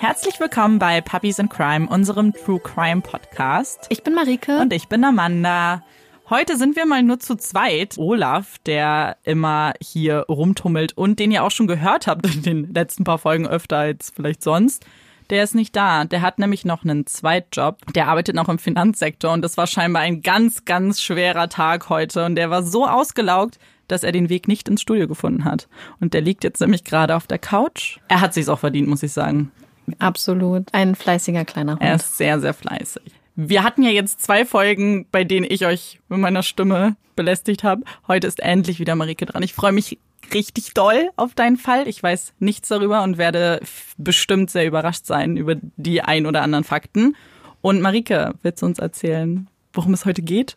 [0.00, 3.84] Herzlich willkommen bei Puppies in Crime, unserem True Crime Podcast.
[3.88, 4.60] Ich bin Marike.
[4.60, 5.82] Und ich bin Amanda.
[6.30, 7.98] Heute sind wir mal nur zu zweit.
[7.98, 13.02] Olaf, der immer hier rumtummelt und den ihr auch schon gehört habt in den letzten
[13.02, 14.86] paar Folgen öfter als vielleicht sonst.
[15.30, 16.04] Der ist nicht da.
[16.04, 17.92] Der hat nämlich noch einen Zweitjob.
[17.92, 22.24] Der arbeitet noch im Finanzsektor und das war scheinbar ein ganz, ganz schwerer Tag heute.
[22.24, 23.58] Und der war so ausgelaugt,
[23.88, 25.66] dass er den Weg nicht ins Studio gefunden hat.
[25.98, 27.98] Und der liegt jetzt nämlich gerade auf der Couch.
[28.06, 29.50] Er hat sich's auch verdient, muss ich sagen.
[29.98, 30.72] Absolut.
[30.72, 31.82] Ein fleißiger kleiner Hund.
[31.82, 33.02] Er ist sehr, sehr fleißig.
[33.36, 37.82] Wir hatten ja jetzt zwei Folgen, bei denen ich euch mit meiner Stimme belästigt habe.
[38.08, 39.42] Heute ist endlich wieder Marike dran.
[39.42, 39.98] Ich freue mich
[40.34, 41.86] richtig doll auf deinen Fall.
[41.88, 43.60] Ich weiß nichts darüber und werde
[43.96, 47.16] bestimmt sehr überrascht sein über die ein oder anderen Fakten.
[47.60, 50.56] Und Marike, willst du uns erzählen, worum es heute geht?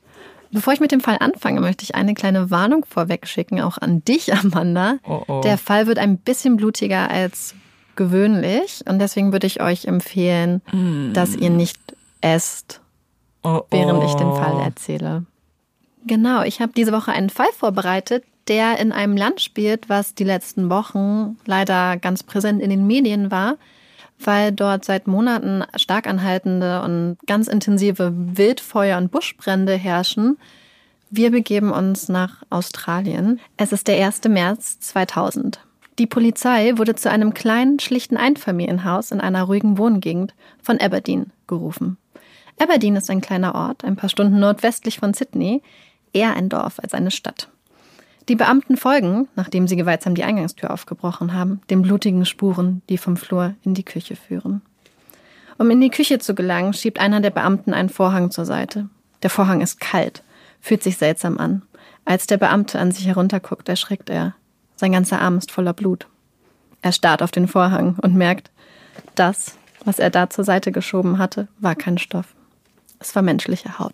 [0.52, 4.04] Bevor ich mit dem Fall anfange, möchte ich eine kleine Warnung vorweg schicken, auch an
[4.04, 4.98] dich, Amanda.
[5.08, 5.42] Oh oh.
[5.42, 7.56] Der Fall wird ein bisschen blutiger als
[7.96, 11.14] gewöhnlich und deswegen würde ich euch empfehlen, Mm.
[11.14, 11.78] dass ihr nicht
[12.22, 12.82] esst,
[13.44, 14.36] Oh, während ich den oh.
[14.36, 15.26] Fall erzähle.
[16.06, 20.24] Genau, ich habe diese Woche einen Fall vorbereitet, der in einem Land spielt, was die
[20.24, 23.56] letzten Wochen leider ganz präsent in den Medien war,
[24.20, 30.38] weil dort seit Monaten stark anhaltende und ganz intensive Wildfeuer und Buschbrände herrschen.
[31.10, 33.40] Wir begeben uns nach Australien.
[33.58, 34.22] Es ist der 1.
[34.30, 35.60] März 2000.
[36.02, 41.98] Die Polizei wurde zu einem kleinen, schlichten Einfamilienhaus in einer ruhigen Wohngegend von Aberdeen gerufen.
[42.58, 45.62] Aberdeen ist ein kleiner Ort, ein paar Stunden nordwestlich von Sydney,
[46.12, 47.50] eher ein Dorf als eine Stadt.
[48.30, 53.16] Die Beamten folgen, nachdem sie gewaltsam die Eingangstür aufgebrochen haben, den blutigen Spuren, die vom
[53.16, 54.64] Flur in die Küche führen.
[55.60, 58.90] Um in die Küche zu gelangen, schiebt einer der Beamten einen Vorhang zur Seite.
[59.22, 60.24] Der Vorhang ist kalt,
[60.62, 61.62] fühlt sich seltsam an.
[62.06, 64.34] Als der Beamte an sich herunterguckt, erschrickt er.
[64.82, 66.08] Sein ganzer Arm ist voller Blut.
[66.82, 68.50] Er starrt auf den Vorhang und merkt,
[69.14, 69.56] das,
[69.86, 72.26] was er da zur Seite geschoben hatte, war kein Stoff.
[72.98, 73.94] Es war menschliche Haut.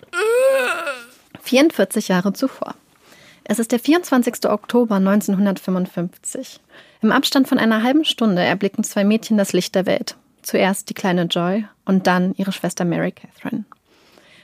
[1.41, 2.73] 44 Jahre zuvor.
[3.43, 4.49] Es ist der 24.
[4.49, 6.61] Oktober 1955.
[7.01, 10.15] Im Abstand von einer halben Stunde erblicken zwei Mädchen das Licht der Welt.
[10.41, 13.65] Zuerst die kleine Joy und dann ihre Schwester Mary Catherine.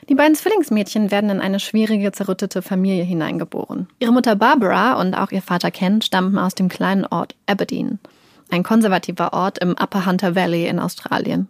[0.09, 3.87] Die beiden Zwillingsmädchen werden in eine schwierige, zerrüttete Familie hineingeboren.
[3.99, 7.99] Ihre Mutter Barbara und auch ihr Vater Ken stammen aus dem kleinen Ort Aberdeen,
[8.49, 11.47] ein konservativer Ort im Upper Hunter Valley in Australien.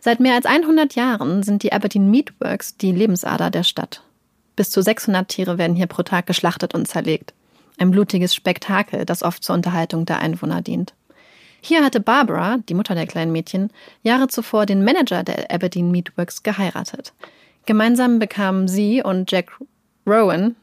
[0.00, 4.02] Seit mehr als 100 Jahren sind die Aberdeen Meatworks die Lebensader der Stadt.
[4.56, 7.32] Bis zu 600 Tiere werden hier pro Tag geschlachtet und zerlegt.
[7.78, 10.94] Ein blutiges Spektakel, das oft zur Unterhaltung der Einwohner dient.
[11.60, 13.70] Hier hatte Barbara, die Mutter der kleinen Mädchen,
[14.02, 17.14] Jahre zuvor den Manager der Aberdeen Meatworks geheiratet.
[17.66, 19.52] Gemeinsam bekamen sie und Jack
[20.06, 20.56] Rowan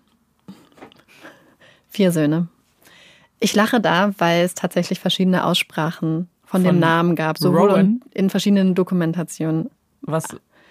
[1.92, 2.48] vier Söhne.
[3.40, 8.02] Ich lache da, weil es tatsächlich verschiedene Aussprachen von, dem Von Namen gab, sowohl Rowan?
[8.14, 9.70] in verschiedenen Dokumentationen.
[10.02, 10.26] Was?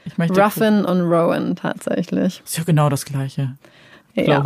[0.05, 0.41] Ich möchte.
[0.41, 2.43] Ruffin und Rowan tatsächlich.
[2.45, 3.57] Ist ja genau das Gleiche.
[4.15, 4.45] Ja.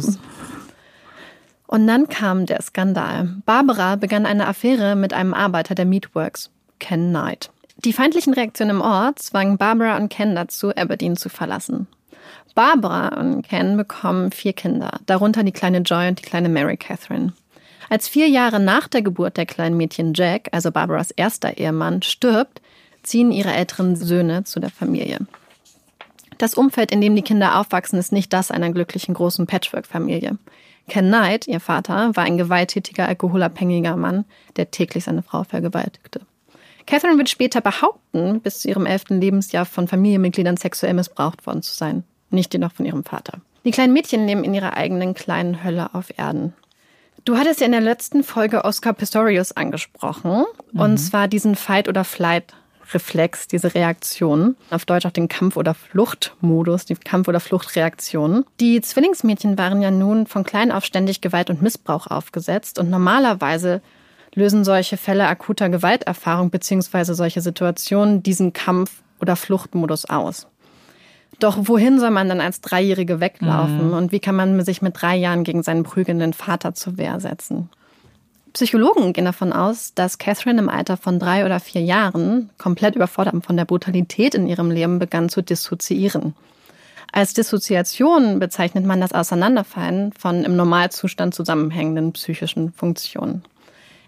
[1.67, 3.37] Und dann kam der Skandal.
[3.47, 7.51] Barbara begann eine Affäre mit einem Arbeiter der Meatworks, Ken Knight.
[7.85, 11.87] Die feindlichen Reaktionen im Ort zwangen Barbara und Ken dazu, Aberdeen zu verlassen.
[12.55, 17.35] Barbara und Ken bekommen vier Kinder, darunter die kleine Joy und die kleine Mary Catherine.
[17.91, 22.63] Als vier Jahre nach der Geburt der kleinen Mädchen Jack, also Barbaras erster Ehemann, stirbt,
[23.03, 25.19] ziehen ihre älteren Söhne zu der Familie.
[26.39, 30.39] Das Umfeld, in dem die Kinder aufwachsen, ist nicht das einer glücklichen großen Patchwork-Familie.
[30.89, 34.25] Ken Knight, ihr Vater, war ein gewalttätiger, alkoholabhängiger Mann,
[34.57, 36.23] der täglich seine Frau vergewaltigte.
[36.87, 41.75] Catherine wird später behaupten, bis zu ihrem elften Lebensjahr von Familienmitgliedern sexuell missbraucht worden zu
[41.75, 43.41] sein, nicht jedoch von ihrem Vater.
[43.65, 46.53] Die kleinen Mädchen leben in ihrer eigenen kleinen Hölle auf Erden.
[47.25, 50.45] Du hattest ja in der letzten Folge Oscar Pistorius angesprochen,
[50.75, 56.85] und zwar diesen Fight- oder Flight-Reflex, diese Reaktion, auf Deutsch auch den Kampf- oder Fluchtmodus,
[56.85, 58.45] die Kampf- oder Fluchtreaktion.
[58.61, 63.81] Die Zwillingsmädchen waren ja nun von klein auf ständig Gewalt und Missbrauch aufgesetzt und normalerweise
[64.35, 67.15] lösen solche Fälle akuter Gewalterfahrung bzw.
[67.15, 70.47] solche Situationen diesen Kampf- oder Fluchtmodus aus.
[71.41, 75.17] Doch wohin soll man dann als Dreijährige weglaufen und wie kann man sich mit drei
[75.17, 77.69] Jahren gegen seinen prügelnden Vater zur Wehr setzen?
[78.53, 83.45] Psychologen gehen davon aus, dass Catherine im Alter von drei oder vier Jahren, komplett überfordert
[83.45, 86.37] von der Brutalität in ihrem Leben, begann zu dissoziieren.
[87.11, 93.45] Als Dissoziation bezeichnet man das Auseinanderfallen von im Normalzustand zusammenhängenden psychischen Funktionen.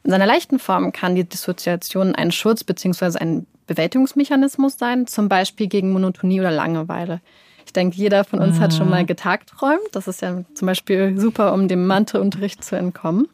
[0.06, 3.18] In seiner leichten Form kann die Dissoziation ein Schutz bzw.
[3.18, 7.20] ein Bewältigungsmechanismus sein, zum Beispiel gegen Monotonie oder Langeweile.
[7.64, 9.88] Ich denke, jeder von uns hat schon mal getagträumt.
[9.90, 13.26] Das ist ja zum Beispiel super, um dem Matheunterricht zu entkommen.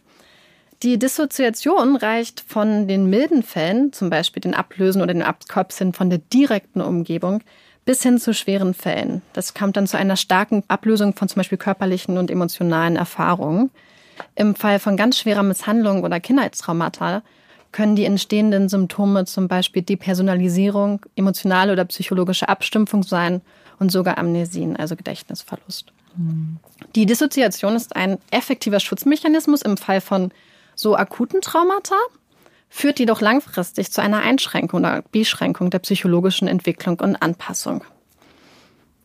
[0.82, 6.08] Die Dissoziation reicht von den milden Fällen, zum Beispiel den Ablösen oder den Abkopseln von
[6.08, 7.42] der direkten Umgebung,
[7.84, 9.20] bis hin zu schweren Fällen.
[9.34, 13.70] Das kommt dann zu einer starken Ablösung von zum Beispiel körperlichen und emotionalen Erfahrungen.
[14.34, 17.22] Im Fall von ganz schwerer Misshandlung oder Kindheitstraumata
[17.72, 23.40] können die entstehenden Symptome zum Beispiel Depersonalisierung, emotionale oder psychologische Abstumpfung sein
[23.78, 25.92] und sogar Amnesien, also Gedächtnisverlust.
[26.16, 26.58] Mhm.
[26.94, 30.30] Die Dissoziation ist ein effektiver Schutzmechanismus im Fall von
[30.74, 31.96] so akuten Traumata,
[32.68, 37.84] führt jedoch langfristig zu einer Einschränkung oder Beschränkung der psychologischen Entwicklung und Anpassung.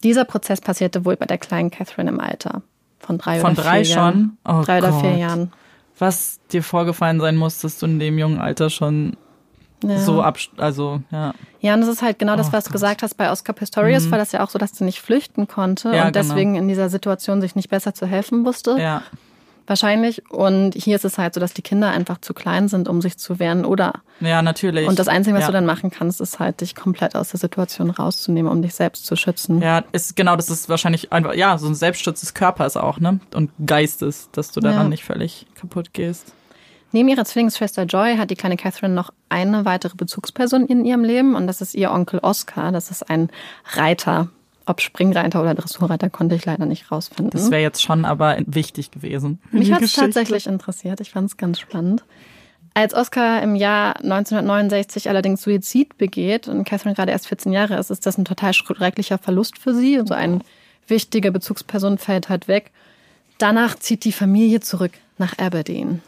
[0.03, 2.61] Dieser Prozess passierte wohl bei der kleinen Catherine im Alter
[2.99, 4.03] von drei von oder drei vier schon?
[4.03, 4.38] Jahren.
[4.45, 5.19] Oh drei oder vier Gott.
[5.19, 5.53] Jahren.
[5.99, 9.17] Was dir vorgefallen sein muss, dass du in dem jungen Alter schon
[9.83, 9.99] Ja.
[9.99, 11.33] so ab, also ja.
[11.59, 12.73] Ja, und das ist halt genau das, Oh was du Gott.
[12.73, 13.15] gesagt hast.
[13.15, 14.11] Bei Oscar Pistorius Mhm.
[14.11, 16.27] war das ja auch so, dass sie nicht flüchten konnte Ja, und genau.
[16.27, 18.77] deswegen in dieser Situation sich nicht besser zu helfen wusste.
[18.79, 19.01] Ja.
[19.67, 20.31] Wahrscheinlich.
[20.31, 23.17] Und hier ist es halt so, dass die Kinder einfach zu klein sind, um sich
[23.17, 23.93] zu wehren oder.
[24.21, 24.87] Ja, natürlich.
[24.87, 25.47] Und das Einzige, was ja.
[25.47, 29.05] du dann machen kannst, ist halt, dich komplett aus der Situation rauszunehmen, um dich selbst
[29.05, 29.61] zu schützen.
[29.61, 33.19] Ja, ist genau, das ist wahrscheinlich einfach, ja, so ein Selbstschutz des Körpers auch, ne?
[33.35, 34.89] Und Geistes, dass du daran Ja.
[34.89, 36.33] nicht völlig kaputt gehst.
[36.93, 41.35] Neben ihrer Zwillingsschwester Joy hat die kleine Catherine noch eine weitere Bezugsperson in ihrem Leben
[41.35, 42.71] und das ist ihr Onkel Oscar.
[42.71, 43.29] Das ist ein
[43.73, 44.29] Reiter.
[44.67, 47.31] Ob Springreiter oder Dressurreiter konnte ich leider nicht rausfinden.
[47.31, 49.39] Das wäre jetzt schon aber wichtig gewesen.
[49.51, 50.99] Mich hat es tatsächlich interessiert.
[50.99, 52.03] Ich fand es ganz spannend.
[52.73, 57.91] Als Oscar im Jahr 1969 allerdings Suizid begeht und Catherine gerade erst 14 Jahre ist,
[57.91, 59.97] ist das ein total schrecklicher Verlust für sie.
[59.97, 60.41] Also eine
[60.85, 62.71] wichtige Bezugsperson fällt halt weg.
[63.37, 66.01] Danach zieht die Familie zurück nach Aberdeen.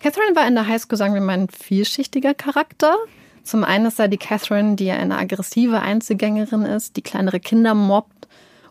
[0.00, 2.96] Catherine war in der Highschool, sagen wir mal, ein vielschichtiger Charakter.
[3.44, 8.28] Zum einen ist da die Catherine, die eine aggressive Einzelgängerin ist, die kleinere Kinder mobbt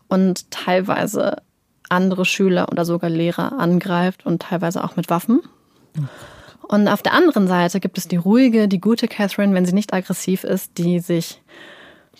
[0.08, 1.42] und teilweise
[1.88, 5.40] andere Schüler oder sogar Lehrer angreift und teilweise auch mit Waffen.
[6.62, 9.92] Und auf der anderen Seite gibt es die ruhige, die gute Catherine, wenn sie nicht
[9.92, 11.42] aggressiv ist, die sich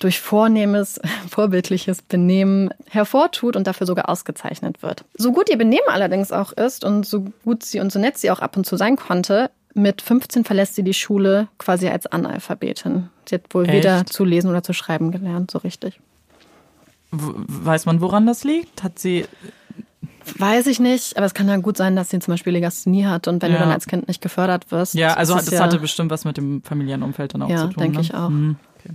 [0.01, 5.05] durch vornehmes, vorbildliches Benehmen hervortut und dafür sogar ausgezeichnet wird.
[5.15, 8.31] So gut ihr Benehmen allerdings auch ist und so gut sie und so nett sie
[8.31, 13.09] auch ab und zu sein konnte, mit 15 verlässt sie die Schule quasi als Analphabetin.
[13.29, 13.73] Sie hat wohl Echt?
[13.75, 16.01] weder zu lesen oder zu schreiben gelernt, so richtig.
[17.13, 18.83] Weiß man, woran das liegt?
[18.83, 19.27] Hat sie.
[20.39, 23.27] Weiß ich nicht, aber es kann ja gut sein, dass sie zum Beispiel Legasthenie hat
[23.27, 23.59] und wenn Ja.
[23.59, 24.95] du dann als Kind nicht gefördert wirst.
[24.95, 27.69] Ja, also das es hatte bestimmt was mit dem familiären Umfeld dann auch Ja, zu
[27.69, 27.83] tun.
[27.83, 28.03] denke ne?
[28.03, 28.29] ich auch.
[28.29, 28.57] Mhm.
[28.79, 28.95] Okay.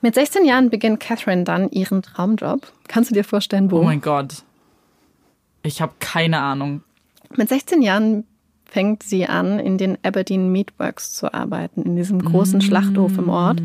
[0.00, 2.72] Mit 16 Jahren beginnt Catherine dann ihren Traumjob.
[2.86, 3.80] Kannst du dir vorstellen, wo?
[3.80, 4.42] Oh mein Gott.
[5.62, 6.82] Ich habe keine Ahnung.
[7.36, 8.24] Mit 16 Jahren
[8.68, 13.60] fängt sie an, in den Aberdeen Meatworks zu arbeiten, in diesem großen Schlachthof im Ort,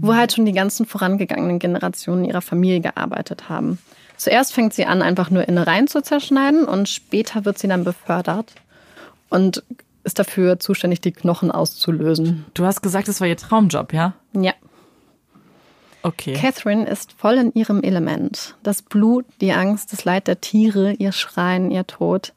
[0.00, 3.78] wo halt schon die ganzen vorangegangenen Generationen ihrer Familie gearbeitet haben.
[4.16, 8.54] Zuerst fängt sie an, einfach nur Innereien zu zerschneiden und später wird sie dann befördert
[9.28, 9.64] und
[10.04, 12.44] ist dafür zuständig, die Knochen auszulösen.
[12.54, 14.14] Du hast gesagt, es war ihr Traumjob, ja?
[14.34, 14.52] Ja.
[16.02, 16.34] Okay.
[16.34, 18.56] Catherine ist voll in ihrem Element.
[18.62, 22.34] Das Blut, die Angst, das Leid der Tiere, ihr Schreien, ihr Tod.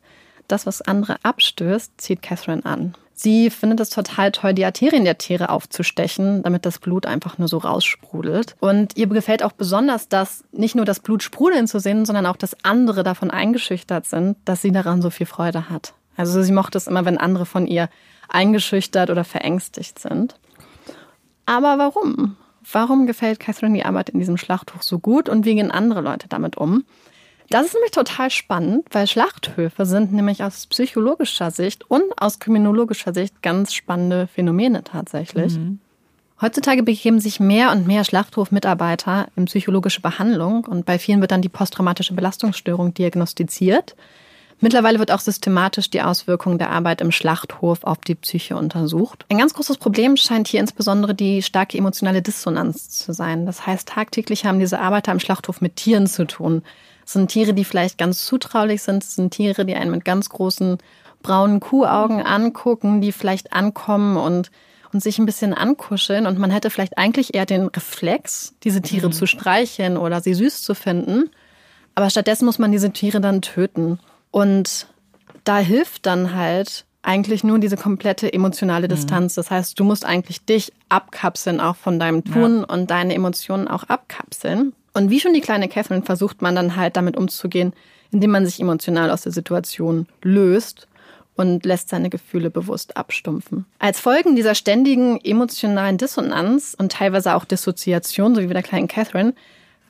[0.47, 2.95] Das, was andere abstößt, zieht Catherine an.
[3.19, 7.47] Sie findet es total toll, die Arterien der Tiere aufzustechen, damit das Blut einfach nur
[7.47, 8.55] so raussprudelt.
[8.59, 12.37] Und ihr gefällt auch besonders, dass nicht nur das Blut sprudeln zu sehen, sondern auch,
[12.37, 15.95] dass andere davon eingeschüchtert sind, dass sie daran so viel Freude hat.
[16.15, 17.89] Also sie mochte es immer, wenn andere von ihr
[18.29, 20.35] eingeschüchtert oder verängstigt sind.
[21.47, 22.35] Aber warum?
[22.71, 26.27] Warum gefällt Catherine die Arbeit in diesem Schlachthof so gut und wie gehen andere Leute
[26.27, 26.83] damit um?
[27.49, 33.13] Das ist nämlich total spannend, weil Schlachthöfe sind nämlich aus psychologischer Sicht und aus kriminologischer
[33.13, 35.57] Sicht ganz spannende Phänomene tatsächlich.
[36.39, 41.41] Heutzutage begeben sich mehr und mehr Schlachthofmitarbeiter in psychologische Behandlung und bei vielen wird dann
[41.41, 43.95] die posttraumatische Belastungsstörung diagnostiziert.
[44.59, 49.25] Mittlerweile wird auch systematisch die Auswirkungen der Arbeit im Schlachthof auf die Psyche untersucht.
[49.29, 53.45] Ein ganz großes Problem scheint hier insbesondere die starke emotionale Dissonanz zu sein.
[53.45, 56.63] Das heißt, tagtäglich haben diese Arbeiter im Schlachthof mit Tieren zu tun.
[57.07, 59.01] Es sind Tiere, die vielleicht ganz zutraulich sind.
[59.01, 60.77] Es sind Tiere, die einen mit ganz großen
[61.23, 64.51] braunen Kuhaugen angucken, die vielleicht ankommen und,
[64.91, 66.27] und sich ein bisschen ankuscheln.
[66.27, 70.61] Und man hätte vielleicht eigentlich eher den Reflex, diese Tiere zu streicheln oder sie süß
[70.61, 71.29] zu finden.
[71.95, 73.99] Aber stattdessen muss man diese Tiere dann töten.
[74.29, 74.87] Und
[75.45, 79.35] da hilft dann halt eigentlich nur diese komplette emotionale Distanz.
[79.35, 83.83] Das heißt, du musst eigentlich dich abkapseln, auch von deinem Tun und deine Emotionen auch
[83.83, 84.73] abkapseln.
[84.97, 87.73] Und wie schon die kleine Catherine versucht man dann halt damit umzugehen,
[88.09, 90.87] indem man sich emotional aus der Situation löst
[91.35, 93.67] und lässt seine Gefühle bewusst abstumpfen.
[93.77, 98.87] Als Folgen dieser ständigen emotionalen Dissonanz und teilweise auch Dissoziation, so wie bei der kleinen
[98.87, 99.35] Catherine,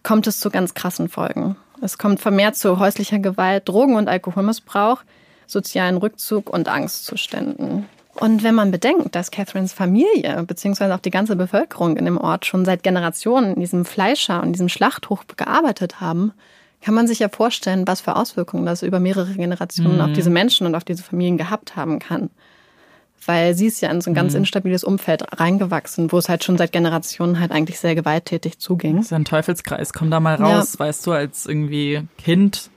[0.04, 1.56] kommt es zu ganz krassen Folgen.
[1.82, 5.04] Es kommt vermehrt zu häuslicher Gewalt, Drogen- und Alkoholmissbrauch.
[5.50, 7.86] sozialen Rückzug und Angstzuständen.
[8.20, 12.46] Und wenn man bedenkt, dass Catherines Familie beziehungsweise auch die ganze Bevölkerung in dem Ort
[12.46, 16.34] schon seit Generationen in diesem Fleischer und diesem Schlachthof gearbeitet haben,
[16.82, 20.02] kann man sich ja vorstellen, was für Auswirkungen das über mehrere Generationen mhm.
[20.02, 22.30] auf diese Menschen und auf diese Familien gehabt haben kann.
[23.26, 24.40] Weil sie ist ja in so ein ganz mhm.
[24.40, 28.96] instabiles Umfeld reingewachsen, wo es halt schon seit Generationen halt eigentlich sehr gewalttätig zuging.
[28.96, 29.94] Das ist ja ein Teufelskreis.
[29.94, 30.80] Komm da mal raus, ja.
[30.80, 32.72] weißt du, als irgendwie Kind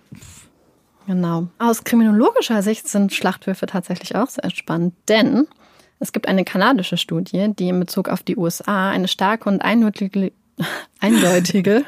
[1.11, 1.49] Genau.
[1.59, 5.49] Aus kriminologischer Sicht sind Schlachthöfe tatsächlich auch sehr spannend, denn
[5.99, 10.31] es gibt eine kanadische Studie, die in Bezug auf die USA eine starke und eindeutige,
[11.01, 11.85] eindeutige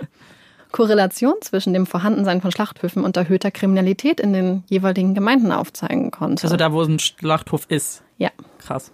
[0.73, 6.43] Korrelation zwischen dem Vorhandensein von Schlachthöfen und erhöhter Kriminalität in den jeweiligen Gemeinden aufzeigen konnte.
[6.43, 8.03] Also da, wo ein Schlachthof ist.
[8.19, 8.31] Ja.
[8.59, 8.91] Krass.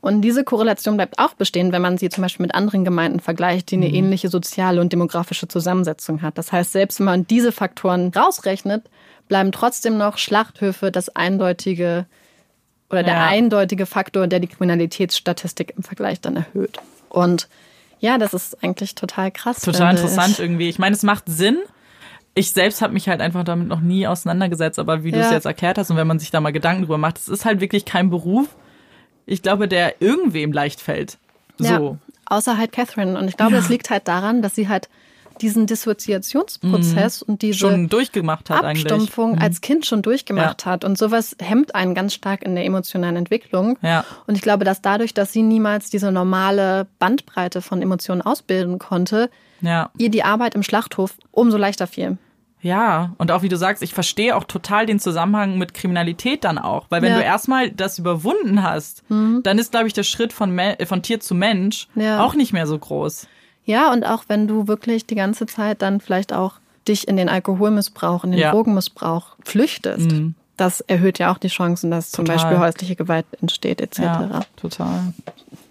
[0.00, 3.70] Und diese Korrelation bleibt auch bestehen, wenn man sie zum Beispiel mit anderen Gemeinden vergleicht,
[3.70, 3.94] die eine mhm.
[3.94, 6.38] ähnliche soziale und demografische Zusammensetzung hat.
[6.38, 8.88] Das heißt, selbst wenn man diese Faktoren rausrechnet,
[9.28, 12.06] bleiben trotzdem noch Schlachthöfe das eindeutige
[12.90, 13.26] oder der ja.
[13.26, 16.78] eindeutige Faktor, der die Kriminalitätsstatistik im Vergleich dann erhöht.
[17.08, 17.48] Und
[17.98, 19.60] ja, das ist eigentlich total krass.
[19.60, 20.40] Total interessant ich.
[20.40, 20.68] irgendwie.
[20.68, 21.58] Ich meine, es macht Sinn.
[22.34, 25.16] Ich selbst habe mich halt einfach damit noch nie auseinandergesetzt, aber wie ja.
[25.16, 27.28] du es jetzt erklärt hast und wenn man sich da mal Gedanken drüber macht, es
[27.28, 28.48] ist halt wirklich kein Beruf,
[29.24, 31.18] ich glaube, der irgendwem leicht fällt.
[31.58, 31.66] So.
[31.66, 33.18] Ja, außer halt Catherine.
[33.18, 34.88] Und ich glaube, es liegt halt daran, dass sie halt
[35.40, 37.32] diesen Dissoziationsprozess mhm.
[37.32, 39.38] und diese schon durchgemacht hat Abstumpfung mhm.
[39.40, 40.72] als Kind schon durchgemacht ja.
[40.72, 40.84] hat.
[40.84, 43.78] Und sowas hemmt einen ganz stark in der emotionalen Entwicklung.
[43.82, 44.04] Ja.
[44.26, 49.30] Und ich glaube, dass dadurch, dass sie niemals diese normale Bandbreite von Emotionen ausbilden konnte,
[49.60, 49.90] ja.
[49.98, 52.18] ihr die Arbeit im Schlachthof umso leichter fiel.
[52.62, 56.58] Ja, und auch wie du sagst, ich verstehe auch total den Zusammenhang mit Kriminalität dann
[56.58, 56.86] auch.
[56.88, 57.18] Weil wenn ja.
[57.18, 59.42] du erstmal das überwunden hast, mhm.
[59.44, 62.24] dann ist, glaube ich, der Schritt von, von Tier zu Mensch ja.
[62.24, 63.28] auch nicht mehr so groß.
[63.66, 66.54] Ja, und auch wenn du wirklich die ganze Zeit dann vielleicht auch
[66.88, 68.52] dich in den Alkoholmissbrauch, in den ja.
[68.52, 70.34] Drogenmissbrauch flüchtest, mhm.
[70.56, 72.26] das erhöht ja auch die Chancen, dass total.
[72.26, 73.98] zum Beispiel häusliche Gewalt entsteht, etc.
[73.98, 75.12] Ja, total.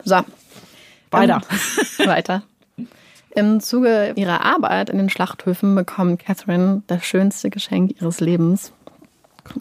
[0.04, 0.20] So.
[1.10, 1.42] Weiter.
[2.00, 2.44] Um, weiter.
[3.34, 8.74] Im Zuge ihrer Arbeit in den Schlachthöfen bekommt Catherine das schönste Geschenk ihres Lebens.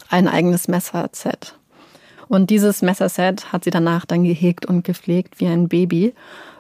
[0.09, 1.57] Ein eigenes Messerset.
[2.29, 6.15] Und dieses Messerset hat sie danach dann gehegt und gepflegt wie ein Baby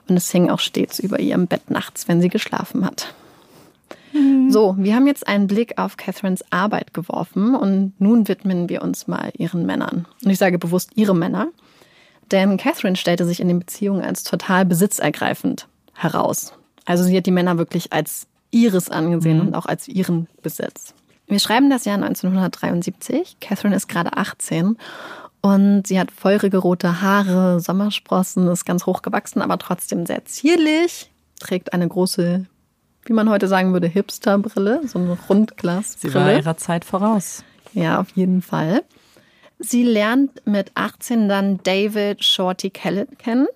[0.08, 3.14] und es hing auch stets über ihrem Bett nachts, wenn sie geschlafen hat.
[4.12, 4.50] Mhm.
[4.50, 9.06] So, wir haben jetzt einen Blick auf Catherines Arbeit geworfen und nun widmen wir uns
[9.06, 10.06] mal ihren Männern.
[10.24, 11.48] Und ich sage bewusst ihre Männer,
[12.30, 16.52] denn Catherine stellte sich in den Beziehungen als total besitzergreifend heraus.
[16.84, 19.48] Also sie hat die Männer wirklich als ihres angesehen mhm.
[19.48, 20.94] und auch als ihren Besitz.
[21.26, 23.38] Wir schreiben das Jahr 1973.
[23.40, 24.76] Catherine ist gerade 18
[25.44, 31.10] und sie hat feurige rote Haare, Sommersprossen, ist ganz hoch gewachsen, aber trotzdem sehr zierlich.
[31.38, 32.46] Trägt eine große,
[33.04, 36.12] wie man heute sagen würde, Hipsterbrille, so eine Rundglasbrille.
[36.12, 37.44] Sie war ihrer Zeit voraus.
[37.74, 38.84] Ja, auf jeden Fall.
[39.58, 43.46] Sie lernt mit 18 dann David Shorty Kellett kennen.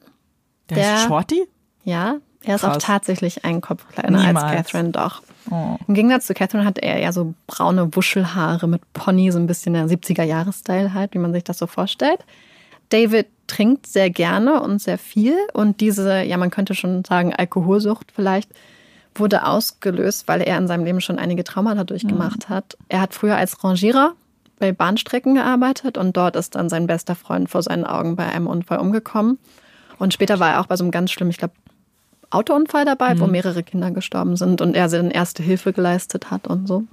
[0.68, 1.48] Der, der ist Shorty?
[1.84, 2.76] Ja, er ist Krass.
[2.76, 4.44] auch tatsächlich ein Kopf kleiner Niemals.
[4.44, 5.22] als Catherine, doch.
[5.50, 5.76] Oh.
[5.86, 9.72] Im Gegensatz zu Catherine hatte er ja so braune Wuschelhaare mit Pony, so ein bisschen
[9.72, 12.20] der 70er-Jahres-Style halt, wie man sich das so vorstellt.
[12.90, 18.12] David trinkt sehr gerne und sehr viel und diese, ja, man könnte schon sagen, Alkoholsucht
[18.14, 18.50] vielleicht,
[19.14, 22.54] wurde ausgelöst, weil er in seinem Leben schon einige Traumata durchgemacht mhm.
[22.54, 22.76] hat.
[22.88, 24.14] Er hat früher als Rangierer
[24.58, 28.46] bei Bahnstrecken gearbeitet und dort ist dann sein bester Freund vor seinen Augen bei einem
[28.46, 29.38] Unfall umgekommen.
[29.98, 31.54] Und später war er auch bei so einem ganz schlimmen, ich glaube,
[32.30, 33.20] Autounfall dabei, mhm.
[33.20, 36.84] wo mehrere Kinder gestorben sind und er dann erste Hilfe geleistet hat und so.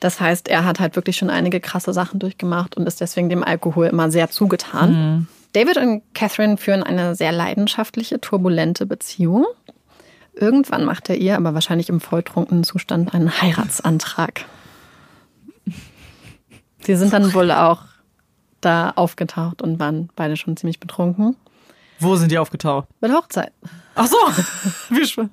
[0.00, 3.42] Das heißt, er hat halt wirklich schon einige krasse Sachen durchgemacht und ist deswegen dem
[3.42, 4.92] Alkohol immer sehr zugetan.
[4.92, 5.26] Mhm.
[5.52, 9.46] David und Catherine führen eine sehr leidenschaftliche, turbulente Beziehung.
[10.34, 14.44] Irgendwann macht er ihr, aber wahrscheinlich im volltrunkenen Zustand, einen Heiratsantrag.
[16.80, 17.82] Sie sind dann wohl auch
[18.60, 21.36] da aufgetaucht und waren beide schon ziemlich betrunken.
[22.00, 22.88] Wo sind die aufgetaucht?
[23.02, 23.52] Der Hochzeit.
[23.94, 24.16] Ach so,
[24.90, 25.30] wie schön.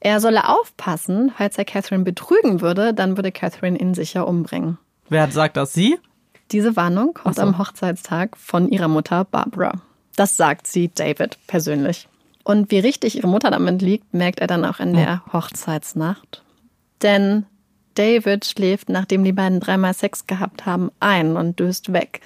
[0.00, 4.78] Er solle aufpassen, falls er Catherine betrügen würde, dann würde Catherine ihn sicher umbringen.
[5.08, 5.72] Wer sagt das?
[5.72, 5.98] Sie?
[6.52, 7.42] Diese Warnung kommt so.
[7.42, 9.72] am Hochzeitstag von ihrer Mutter Barbara.
[10.14, 12.08] Das sagt sie David persönlich.
[12.44, 16.44] Und wie richtig ihre Mutter damit liegt, merkt er dann auch in der Hochzeitsnacht.
[17.02, 17.46] Denn
[17.94, 22.20] David schläft, nachdem die beiden dreimal Sex gehabt haben, ein und döst weg.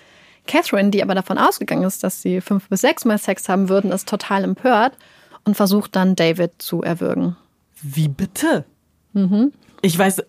[0.46, 3.92] Catherine, die aber davon ausgegangen ist, dass sie fünf bis sechs Mal Sex haben würden,
[3.92, 4.96] ist total empört
[5.44, 7.36] und versucht dann David zu erwürgen.
[7.82, 8.64] Wie bitte?
[9.12, 9.52] Mhm.
[9.82, 10.24] Ich weiß, äh,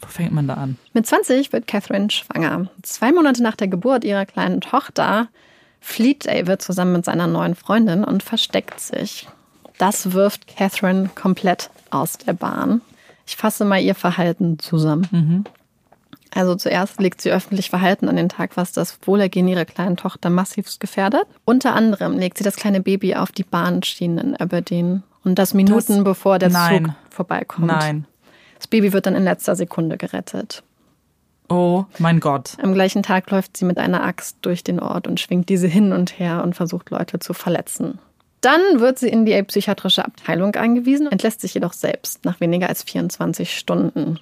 [0.00, 0.78] wo fängt man da an?
[0.92, 2.68] Mit 20 wird Catherine schwanger.
[2.82, 5.28] Zwei Monate nach der Geburt ihrer kleinen Tochter
[5.80, 9.28] flieht David zusammen mit seiner neuen Freundin und versteckt sich.
[9.78, 12.80] Das wirft Catherine komplett aus der Bahn.
[13.26, 15.08] Ich fasse mal ihr Verhalten zusammen.
[15.10, 15.44] Mhm.
[16.34, 20.30] Also zuerst legt sie öffentlich Verhalten an den Tag, was das Wohlergehen ihrer kleinen Tochter
[20.30, 21.26] massiv gefährdet.
[21.44, 25.02] Unter anderem legt sie das kleine Baby auf die Bahnschienen in Aberdeen.
[25.24, 26.84] Und das Minuten Das- bevor der Nein.
[26.86, 27.66] Zug vorbeikommt.
[27.66, 28.06] Nein.
[28.56, 30.62] Das Baby wird dann in letzter Sekunde gerettet.
[31.48, 32.56] Oh mein Gott.
[32.62, 35.92] Am gleichen Tag läuft sie mit einer Axt durch den Ort und schwingt diese hin
[35.92, 37.98] und her und versucht Leute zu verletzen.
[38.40, 42.82] Dann wird sie in die psychiatrische Abteilung eingewiesen, entlässt sich jedoch selbst nach weniger als
[42.82, 44.18] 24 Stunden.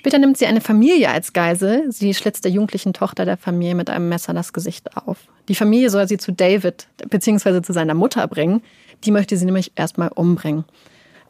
[0.00, 1.92] Später nimmt sie eine Familie als Geisel.
[1.92, 5.18] Sie schlitzt der jugendlichen Tochter der Familie mit einem Messer das Gesicht auf.
[5.46, 7.60] Die Familie soll sie zu David bzw.
[7.60, 8.62] zu seiner Mutter bringen.
[9.04, 10.64] Die möchte sie nämlich erstmal umbringen.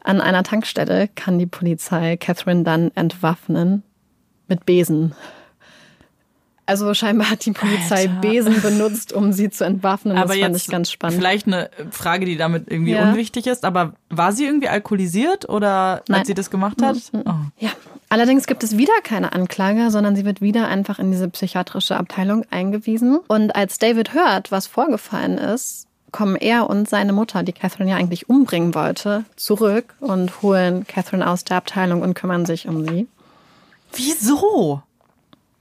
[0.05, 3.83] An einer Tankstelle kann die Polizei Catherine dann entwaffnen
[4.47, 5.15] mit Besen.
[6.71, 8.21] Also scheinbar hat die Polizei Alter.
[8.21, 10.17] Besen benutzt, um sie zu entwaffnen.
[10.17, 11.17] aber das fand jetzt ich ganz spannend.
[11.17, 13.09] vielleicht eine Frage, die damit irgendwie Ja.
[13.09, 13.65] unwichtig ist.
[13.65, 16.19] Aber war sie irgendwie alkoholisiert oder Nein.
[16.19, 16.95] als sie das gemacht hat?
[17.13, 17.31] Oh.
[17.59, 17.71] Ja,
[18.09, 22.45] allerdings gibt es wieder keine Anklage, sondern sie wird wieder einfach in diese psychiatrische Abteilung
[22.51, 23.19] eingewiesen.
[23.27, 27.97] Und als David hört, was vorgefallen ist, kommen er und seine Mutter, die Catherine ja
[27.97, 33.07] eigentlich umbringen wollte, zurück und holen Catherine aus der Abteilung und kümmern sich um sie.
[33.93, 34.81] Wieso?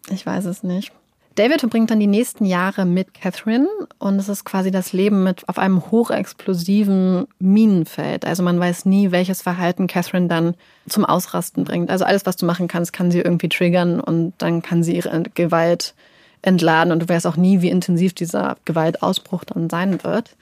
[0.09, 0.93] Ich weiß es nicht.
[1.41, 3.67] David verbringt dann die nächsten Jahre mit Catherine
[3.99, 8.27] und es ist quasi das Leben mit auf einem hochexplosiven Minenfeld.
[8.27, 10.55] Also man weiß nie, welches Verhalten Catherine dann
[10.87, 11.89] zum Ausrasten bringt.
[11.89, 15.23] Also alles, was du machen kannst, kann sie irgendwie triggern und dann kann sie ihre
[15.35, 15.95] Gewalt
[16.43, 20.37] entladen und du weißt auch nie, wie intensiv dieser Gewaltausbruch dann sein wird.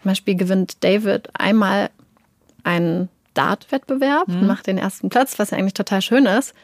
[0.00, 1.90] Zum Beispiel gewinnt David einmal
[2.64, 6.54] einen Dart-Wettbewerb und macht den ersten Platz, was ja eigentlich total schön ist.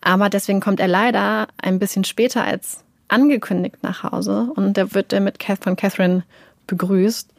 [0.00, 5.12] Aber deswegen kommt er leider ein bisschen später als angekündigt nach Hause und da wird
[5.12, 6.24] er mit von Catherine
[6.66, 7.30] begrüßt,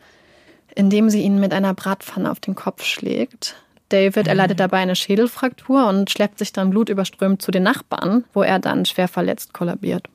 [0.76, 3.56] indem sie ihn mit einer Bratpfanne auf den Kopf schlägt.
[3.90, 8.60] David erleidet dabei eine Schädelfraktur und schleppt sich dann blutüberströmt zu den Nachbarn, wo er
[8.60, 10.08] dann schwer verletzt kollabiert.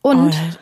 [0.00, 0.56] Und Oh,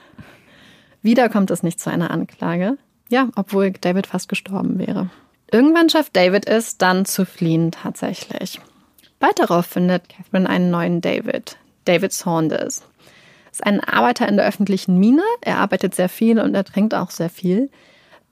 [1.03, 2.79] wieder kommt es nicht zu einer Anklage.
[3.11, 5.11] Ja, obwohl David fast gestorben wäre.
[5.53, 8.61] Irgendwann schafft David es, dann zu fliehen tatsächlich.
[9.21, 12.83] Bald darauf findet Catherine einen neuen David, David Saunders.
[13.55, 15.23] Ist ein Arbeiter in der öffentlichen Mine.
[15.41, 17.71] Er arbeitet sehr viel und er trinkt auch sehr viel.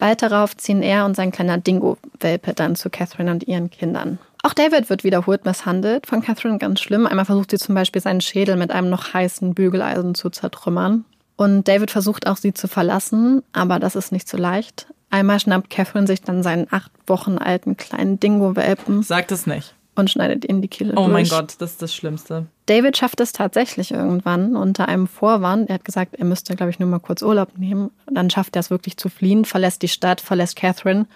[0.01, 4.19] Bald darauf ziehen er und sein kleiner Dingo-Welpe dann zu Catherine und ihren Kindern.
[4.43, 7.07] Auch David wird wiederholt misshandelt, von Catherine ganz schlimm.
[7.07, 11.05] Einmal versucht sie zum Beispiel seinen Schädel mit einem noch heißen Bügeleisen zu zertrümmern.
[11.37, 14.89] Und David versucht auch sie zu verlassen, aber das ist nicht so leicht.
[15.11, 19.77] Einmal schnappt Catherine sich dann seinen acht Wochen alten kleinen Dingo-Welpen Sag das nicht.
[19.95, 21.13] Und schneidet ihn die Kehle Oh durch.
[21.13, 22.47] mein Gott, das ist das Schlimmste.
[22.67, 25.69] David schafft es tatsächlich irgendwann unter einem Vorwand.
[25.69, 27.91] Er hat gesagt, er müsste, glaube ich, nur mal kurz Urlaub nehmen.
[28.11, 31.07] Dann schafft er es wirklich zu fliehen, verlässt die Stadt, verlässt Catherine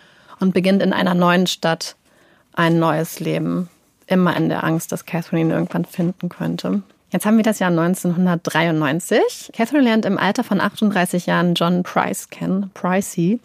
[0.41, 1.97] und beginnt in einer neuen Stadt
[2.53, 3.69] ein neues Leben.
[4.07, 6.83] Immer in der Angst, dass Catherine ihn irgendwann finden könnte.
[7.11, 9.51] Jetzt haben wir das Jahr 1993.
[9.53, 13.41] Catherine lernt im Alter von 38 Jahren John Price kennen, Pricey.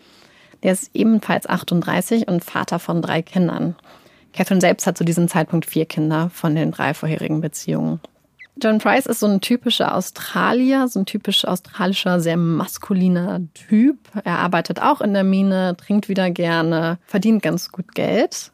[0.63, 3.75] Der ist ebenfalls 38 und Vater von drei Kindern.
[4.33, 7.99] Catherine selbst hat zu diesem Zeitpunkt vier Kinder von den drei vorherigen Beziehungen.
[8.61, 13.97] John Price ist so ein typischer Australier, so ein typisch australischer, sehr maskuliner Typ.
[14.23, 18.51] Er arbeitet auch in der Mine, trinkt wieder gerne, verdient ganz gut Geld.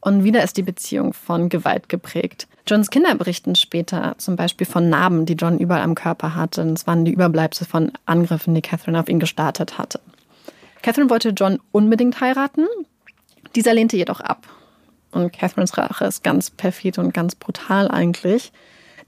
[0.00, 2.48] Und wieder ist die Beziehung von Gewalt geprägt.
[2.66, 6.62] Johns Kinder berichten später zum Beispiel von Narben, die John überall am Körper hatte.
[6.62, 10.00] Und es waren die Überbleibsel von Angriffen, die Catherine auf ihn gestartet hatte.
[10.80, 12.66] Catherine wollte John unbedingt heiraten.
[13.54, 14.46] Dieser lehnte jedoch ab.
[15.12, 18.52] Und Catherines Rache ist ganz perfid und ganz brutal eigentlich.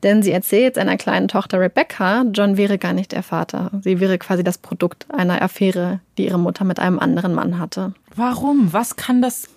[0.02, 3.70] Denn sie erzählt seiner kleinen Tochter Rebecca, John wäre gar nicht der Vater.
[3.82, 7.94] Sie wäre quasi das Produkt einer Affäre, die ihre Mutter mit einem anderen Mann hatte.
[8.16, 8.72] Warum?
[8.72, 9.48] Was kann das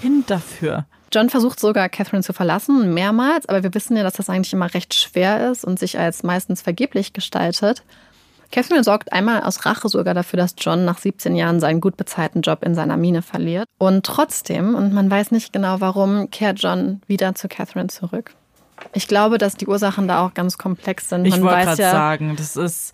[0.00, 0.84] Kind dafür?
[1.12, 4.74] John versucht sogar, Catherine zu verlassen, mehrmals, aber wir wissen ja, dass das eigentlich immer
[4.74, 7.84] recht schwer ist und sich als meistens vergeblich gestaltet.
[8.54, 12.40] Catherine sorgt einmal aus Rache sogar dafür, dass John nach 17 Jahren seinen gut bezahlten
[12.40, 13.66] Job in seiner Mine verliert.
[13.78, 18.30] Und trotzdem, und man weiß nicht genau warum, kehrt John wieder zu Catherine zurück.
[18.92, 21.24] Ich glaube, dass die Ursachen da auch ganz komplex sind.
[21.24, 22.92] Ich man wollte weiß gerade ja, sagen, das ist.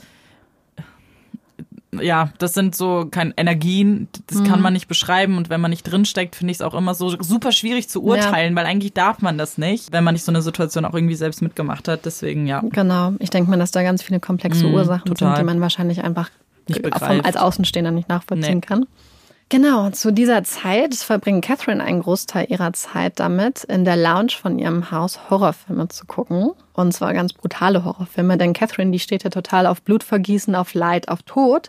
[2.02, 4.44] Ja, das sind so keine Energien, das Mhm.
[4.44, 5.36] kann man nicht beschreiben.
[5.36, 8.54] Und wenn man nicht drinsteckt, finde ich es auch immer so super schwierig zu urteilen,
[8.56, 11.42] weil eigentlich darf man das nicht, wenn man nicht so eine Situation auch irgendwie selbst
[11.42, 12.04] mitgemacht hat.
[12.04, 12.62] Deswegen ja.
[12.70, 15.36] Genau, ich denke mal, dass da ganz viele komplexe Mhm, Ursachen total.
[15.36, 16.30] sind, die man wahrscheinlich einfach
[16.68, 18.60] Nicht vom, als Außenstehender nicht nachvollziehen Nee.
[18.60, 18.86] kann.
[19.52, 24.60] Genau, zu dieser Zeit verbringt Catherine einen Großteil ihrer Zeit damit, in der Lounge von
[24.60, 26.52] ihrem Haus Horrorfilme zu gucken.
[26.72, 31.08] Und zwar ganz brutale Horrorfilme, denn Catherine, die steht ja total auf Blutvergießen, auf Leid,
[31.08, 31.68] auf Tod.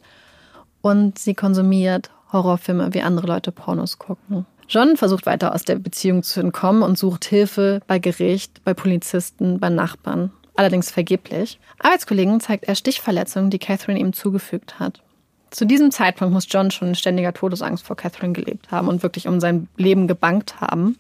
[0.82, 4.46] Und sie konsumiert Horrorfilme, wie andere Leute Pornos gucken.
[4.67, 9.60] John versucht weiter aus der Beziehung zu entkommen und sucht Hilfe bei Gericht, bei Polizisten,
[9.60, 10.32] bei Nachbarn.
[10.56, 11.60] allerdings vergeblich.
[11.80, 15.02] Arbeitskollegen zeigt er Stichverletzungen, die Catherine ihm zugefügt hat.
[15.50, 19.28] Zu diesem Zeitpunkt muss John schon in ständiger Todesangst vor Catherine gelebt haben und wirklich
[19.28, 20.98] um sein Leben gebankt haben.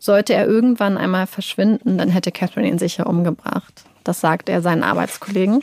[0.00, 3.84] Sollte er irgendwann einmal verschwinden, dann hätte Catherine ihn sicher umgebracht.
[4.02, 5.62] Das sagt er seinen Arbeitskollegen.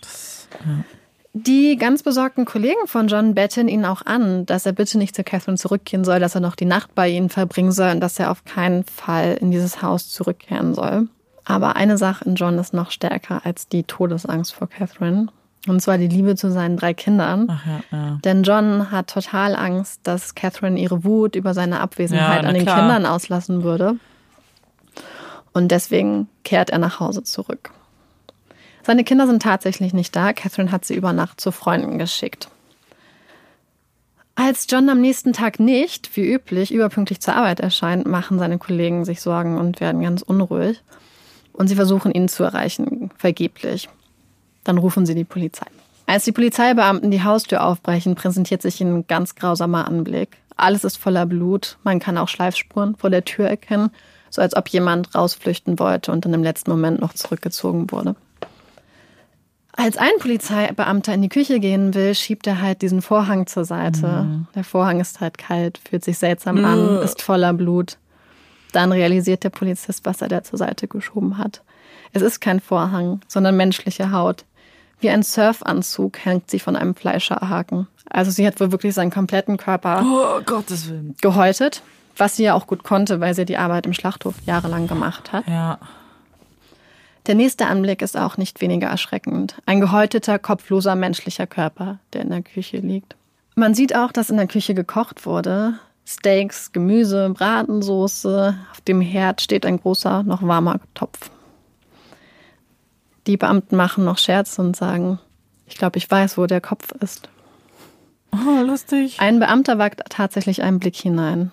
[0.00, 0.84] Das, ja.
[1.32, 5.22] Die ganz besorgten Kollegen von John betten ihn auch an, dass er bitte nicht zu
[5.22, 8.32] Catherine zurückgehen soll, dass er noch die Nacht bei ihnen verbringen soll und dass er
[8.32, 11.08] auf keinen Fall in dieses Haus zurückkehren soll.
[11.44, 15.28] Aber eine Sache in John ist noch stärker als die Todesangst vor Catherine.
[15.68, 17.46] Und zwar die Liebe zu seinen drei Kindern.
[17.48, 18.18] Ja, ja.
[18.24, 22.64] Denn John hat total Angst, dass Catherine ihre Wut über seine Abwesenheit ja, an den
[22.64, 22.80] klar.
[22.80, 23.96] Kindern auslassen würde.
[25.52, 27.72] Und deswegen kehrt er nach Hause zurück.
[28.82, 30.32] Seine Kinder sind tatsächlich nicht da.
[30.32, 32.48] Catherine hat sie über Nacht zu Freunden geschickt.
[34.34, 39.04] Als John am nächsten Tag nicht, wie üblich, überpünktlich zur Arbeit erscheint, machen seine Kollegen
[39.04, 40.82] sich Sorgen und werden ganz unruhig.
[41.52, 43.90] Und sie versuchen ihn zu erreichen, vergeblich.
[44.64, 45.66] Dann rufen sie die Polizei.
[46.06, 50.38] Als die Polizeibeamten die Haustür aufbrechen, präsentiert sich ein ganz grausamer Anblick.
[50.56, 51.76] Alles ist voller Blut.
[51.82, 53.90] Man kann auch Schleifspuren vor der Tür erkennen,
[54.30, 58.16] so als ob jemand rausflüchten wollte und dann im letzten Moment noch zurückgezogen wurde.
[59.76, 64.06] Als ein Polizeibeamter in die Küche gehen will, schiebt er halt diesen Vorhang zur Seite.
[64.06, 64.46] Mhm.
[64.54, 66.64] Der Vorhang ist halt kalt, fühlt sich seltsam mhm.
[66.64, 67.96] an, ist voller Blut.
[68.72, 71.62] Dann realisiert der Polizist, was er da zur Seite geschoben hat.
[72.12, 74.44] Es ist kein Vorhang, sondern menschliche Haut.
[75.00, 77.86] Wie ein Surfanzug hängt sie von einem Fleischerhaken.
[78.10, 81.14] Also sie hat wohl wirklich seinen kompletten Körper oh, Gottes Willen.
[81.22, 81.82] gehäutet,
[82.16, 85.46] was sie ja auch gut konnte, weil sie die Arbeit im Schlachthof jahrelang gemacht hat.
[85.46, 85.78] Ja.
[87.30, 89.54] Der nächste Anblick ist auch nicht weniger erschreckend.
[89.64, 93.14] Ein gehäuteter, kopfloser menschlicher Körper, der in der Küche liegt.
[93.54, 95.74] Man sieht auch, dass in der Küche gekocht wurde.
[96.04, 98.56] Steaks, Gemüse, Bratensoße.
[98.72, 101.30] Auf dem Herd steht ein großer, noch warmer Topf.
[103.28, 105.20] Die Beamten machen noch Scherze und sagen,
[105.68, 107.28] ich glaube, ich weiß, wo der Kopf ist.
[108.32, 109.20] Oh, lustig.
[109.20, 111.52] Ein Beamter wagt tatsächlich einen Blick hinein.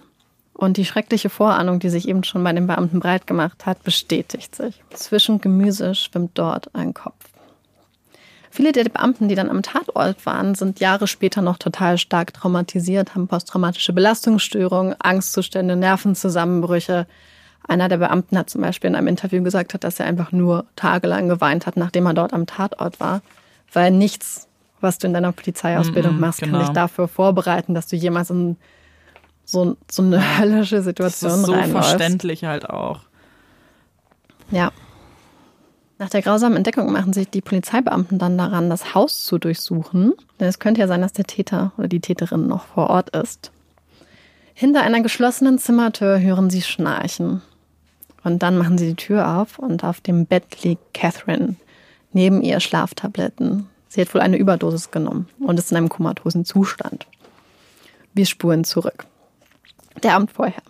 [0.57, 4.55] Und die schreckliche Vorahnung, die sich eben schon bei den Beamten breit gemacht hat, bestätigt
[4.55, 4.81] sich.
[4.91, 7.13] Zwischen Gemüse schwimmt dort ein Kopf.
[8.49, 13.13] Viele der Beamten, die dann am Tatort waren, sind Jahre später noch total stark traumatisiert,
[13.13, 17.05] haben posttraumatische Belastungsstörungen, Angstzustände, Nervenzusammenbrüche.
[17.67, 21.29] Einer der Beamten hat zum Beispiel in einem Interview gesagt, dass er einfach nur tagelang
[21.29, 23.21] geweint hat, nachdem er dort am Tatort war,
[23.73, 24.47] weil nichts,
[24.81, 26.57] was du in deiner Polizeiausbildung mm -mm, machst, genau.
[26.57, 28.57] kann dich dafür vorbereiten, dass du jemals in
[29.47, 31.89] so, so eine höllische Situation das ist so reinläufst.
[31.89, 32.99] verständlich halt auch.
[34.51, 34.71] Ja.
[35.99, 40.13] Nach der grausamen Entdeckung machen sich die Polizeibeamten dann daran, das Haus zu durchsuchen.
[40.39, 43.51] Denn es könnte ja sein, dass der Täter oder die Täterin noch vor Ort ist.
[44.53, 47.41] Hinter einer geschlossenen Zimmertür hören sie Schnarchen.
[48.23, 51.55] Und dann machen sie die Tür auf und auf dem Bett liegt Catherine.
[52.11, 53.67] Neben ihr Schlaftabletten.
[53.87, 57.07] Sie hat wohl eine Überdosis genommen und ist in einem komatosen Zustand.
[58.13, 59.05] Wir spuren zurück.
[60.03, 60.61] Der Abend vorher.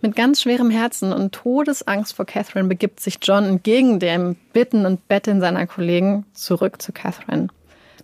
[0.00, 5.06] Mit ganz schwerem Herzen und Todesangst vor Catherine begibt sich John entgegen dem Bitten und
[5.06, 7.48] Betteln seiner Kollegen zurück zu Catherine.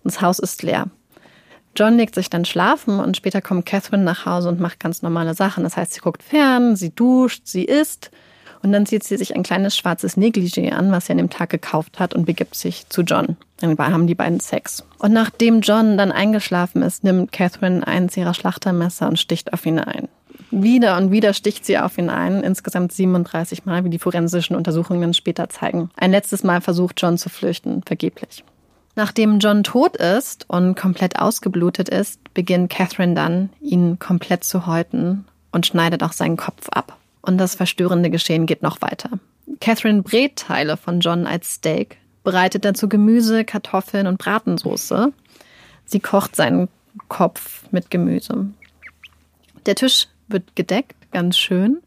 [0.04, 0.86] Das Haus ist leer.
[1.76, 5.34] John legt sich dann schlafen und später kommt Catherine nach Hause und macht ganz normale
[5.34, 5.64] Sachen.
[5.64, 8.10] Das heißt, sie guckt fern, sie duscht, sie isst
[8.62, 11.50] und dann zieht sie sich ein kleines schwarzes Negligé an, was sie an dem Tag
[11.50, 13.36] gekauft hat und begibt sich zu John.
[13.60, 14.84] Dann haben die beiden Sex.
[14.98, 19.78] Und nachdem John dann eingeschlafen ist, nimmt Catherine eins ihrer Schlachtermesser und sticht auf ihn
[19.78, 20.08] ein.
[20.50, 25.12] Wieder und wieder sticht sie auf ihn ein, insgesamt 37 Mal, wie die forensischen Untersuchungen
[25.12, 25.90] später zeigen.
[25.96, 28.44] Ein letztes Mal versucht John zu flüchten, vergeblich.
[28.94, 35.24] Nachdem John tot ist und komplett ausgeblutet ist, beginnt Catherine dann, ihn komplett zu häuten
[35.52, 36.96] und schneidet auch seinen Kopf ab.
[37.22, 39.10] Und das verstörende Geschehen geht noch weiter.
[39.60, 45.12] Catherine brät Teile von John als Steak, bereitet dazu Gemüse, Kartoffeln und Bratensoße.
[45.84, 46.68] Sie kocht seinen
[47.08, 48.46] Kopf mit Gemüse.
[49.66, 51.78] Der Tisch wird gedeckt, ganz schön.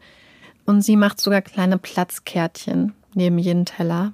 [0.66, 4.14] Und sie macht sogar kleine Platzkärtchen neben jeden Teller.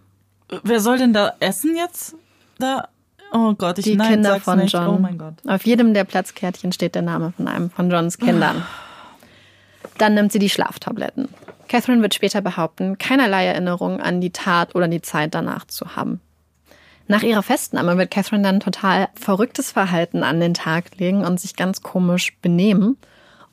[0.63, 2.15] Wer soll denn da essen jetzt?
[2.59, 2.87] Da?
[3.33, 4.73] Oh Gott, ich Die nein, Kinder von nicht.
[4.73, 4.87] John.
[4.87, 5.35] Oh mein Gott.
[5.45, 8.63] Auf jedem der Platzkärtchen steht der Name von einem von Johns Kindern.
[9.97, 11.29] Dann nimmt sie die Schlaftabletten.
[11.67, 16.21] Catherine wird später behaupten, keinerlei Erinnerung an die Tat oder die Zeit danach zu haben.
[17.07, 21.55] Nach ihrer Festnahme wird Catherine dann total verrücktes Verhalten an den Tag legen und sich
[21.55, 22.97] ganz komisch benehmen.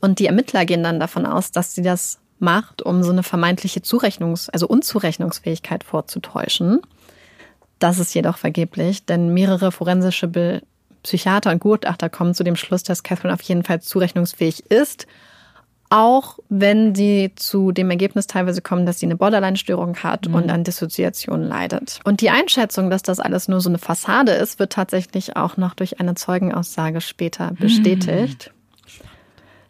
[0.00, 3.80] Und die Ermittler gehen dann davon aus, dass sie das macht, um so eine vermeintliche
[3.80, 6.80] Zurechnungs-, also Unzurechnungsfähigkeit vorzutäuschen.
[7.78, 10.62] Das ist jedoch vergeblich, denn mehrere forensische
[11.02, 15.06] Psychiater und Gutachter kommen zu dem Schluss, dass Catherine auf jeden Fall zurechnungsfähig ist
[15.96, 20.34] Auch wenn sie zu dem Ergebnis teilweise kommen, dass sie eine Borderline-Störung hat mhm.
[20.34, 22.00] und an Dissoziation leidet.
[22.02, 25.74] Und die Einschätzung, dass das alles nur so eine Fassade ist, wird tatsächlich auch noch
[25.74, 28.50] durch eine Zeugenaussage später bestätigt.
[28.50, 29.04] Mhm.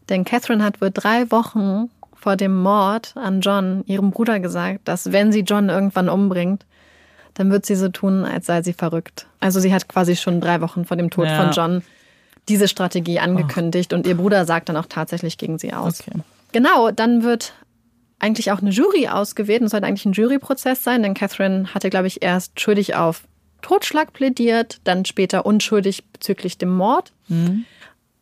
[0.09, 5.13] Denn Catherine hat wohl drei Wochen vor dem Mord an John ihrem Bruder gesagt, dass
[5.13, 6.65] wenn sie John irgendwann umbringt,
[7.35, 9.27] dann wird sie so tun, als sei sie verrückt.
[9.41, 11.37] Also sie hat quasi schon drei Wochen vor dem Tod ja.
[11.37, 11.83] von John
[12.49, 13.97] diese Strategie angekündigt oh.
[13.97, 16.01] und ihr Bruder sagt dann auch tatsächlich gegen sie aus.
[16.01, 16.21] Okay.
[16.53, 17.55] Genau, dann wird
[18.19, 21.91] eigentlich auch eine Jury ausgewählt und es sollte eigentlich ein Juryprozess sein, denn Catherine hatte,
[21.91, 23.23] glaube ich, erst schuldig auf
[23.61, 27.13] Totschlag plädiert, dann später unschuldig bezüglich dem Mord.
[27.29, 27.65] Mhm.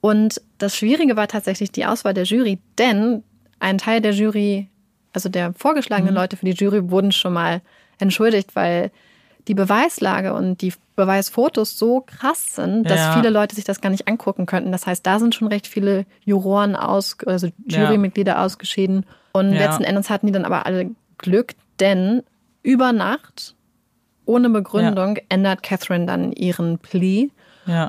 [0.01, 3.23] Und das Schwierige war tatsächlich die Auswahl der Jury, denn
[3.61, 4.69] ein Teil der Jury,
[5.13, 6.21] also der vorgeschlagenen mhm.
[6.21, 7.61] Leute für die Jury, wurden schon mal
[7.99, 8.91] entschuldigt, weil
[9.49, 13.13] die Beweislage und die Beweisfotos so krass sind, dass ja.
[13.15, 14.73] viele Leute sich das gar nicht angucken könnten.
[14.73, 18.45] Das heißt, da sind schon recht viele Juroren aus, also Jurymitglieder ja.
[18.45, 19.07] ausgeschieden.
[19.33, 19.59] Und ja.
[19.59, 22.23] letzten Endes hatten die dann aber alle Glück, denn
[22.63, 23.55] über Nacht,
[24.27, 27.31] ohne Begründung, ändert Catherine dann ihren Plea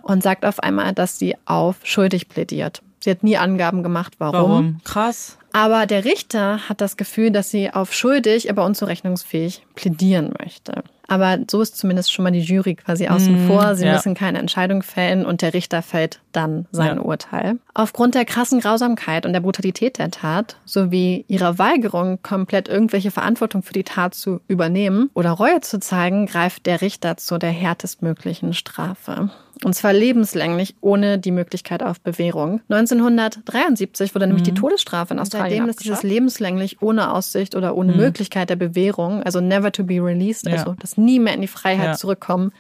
[0.04, 2.82] und sagt auf einmal, dass sie auf schuldig plädiert.
[3.00, 4.34] Sie hat nie Angaben gemacht, warum.
[4.34, 4.82] Warum?
[4.86, 5.38] Krass.
[5.52, 10.84] Aber der Richter hat das Gefühl, dass sie auf schuldig, aber unzurechnungsfähig plädieren möchte.
[11.08, 13.76] Aber so ist zumindest schon mal die Jury quasi außen mm, vor.
[13.76, 13.94] Sie ja.
[13.94, 17.04] müssen keine Entscheidung fällen und der Richter fällt dann sein ja.
[17.04, 17.60] Urteil.
[17.74, 23.64] Aufgrund der krassen Grausamkeit und der Brutalität der Tat sowie ihrer Weigerung, komplett irgendwelche Verantwortung
[23.64, 28.54] für die Tat zu übernehmen oder Reue zu zeigen, greift der Richter zu der härtestmöglichen
[28.54, 29.30] Strafe.
[29.64, 32.62] Und zwar lebenslänglich, ohne die Möglichkeit auf Bewährung.
[32.70, 34.56] 1973 wurde nämlich die mhm.
[34.56, 38.00] Todesstrafe in Australien Seitdem ist dieses lebenslänglich ohne Aussicht oder ohne mhm.
[38.00, 40.54] Möglichkeit der Bewährung, also never to be released, ja.
[40.54, 41.94] also das nie mehr in die Freiheit ja.
[41.94, 42.52] zurückkommen,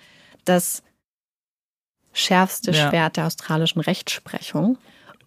[0.45, 0.83] das
[2.13, 2.89] schärfste ja.
[2.89, 4.77] Schwert der australischen Rechtsprechung.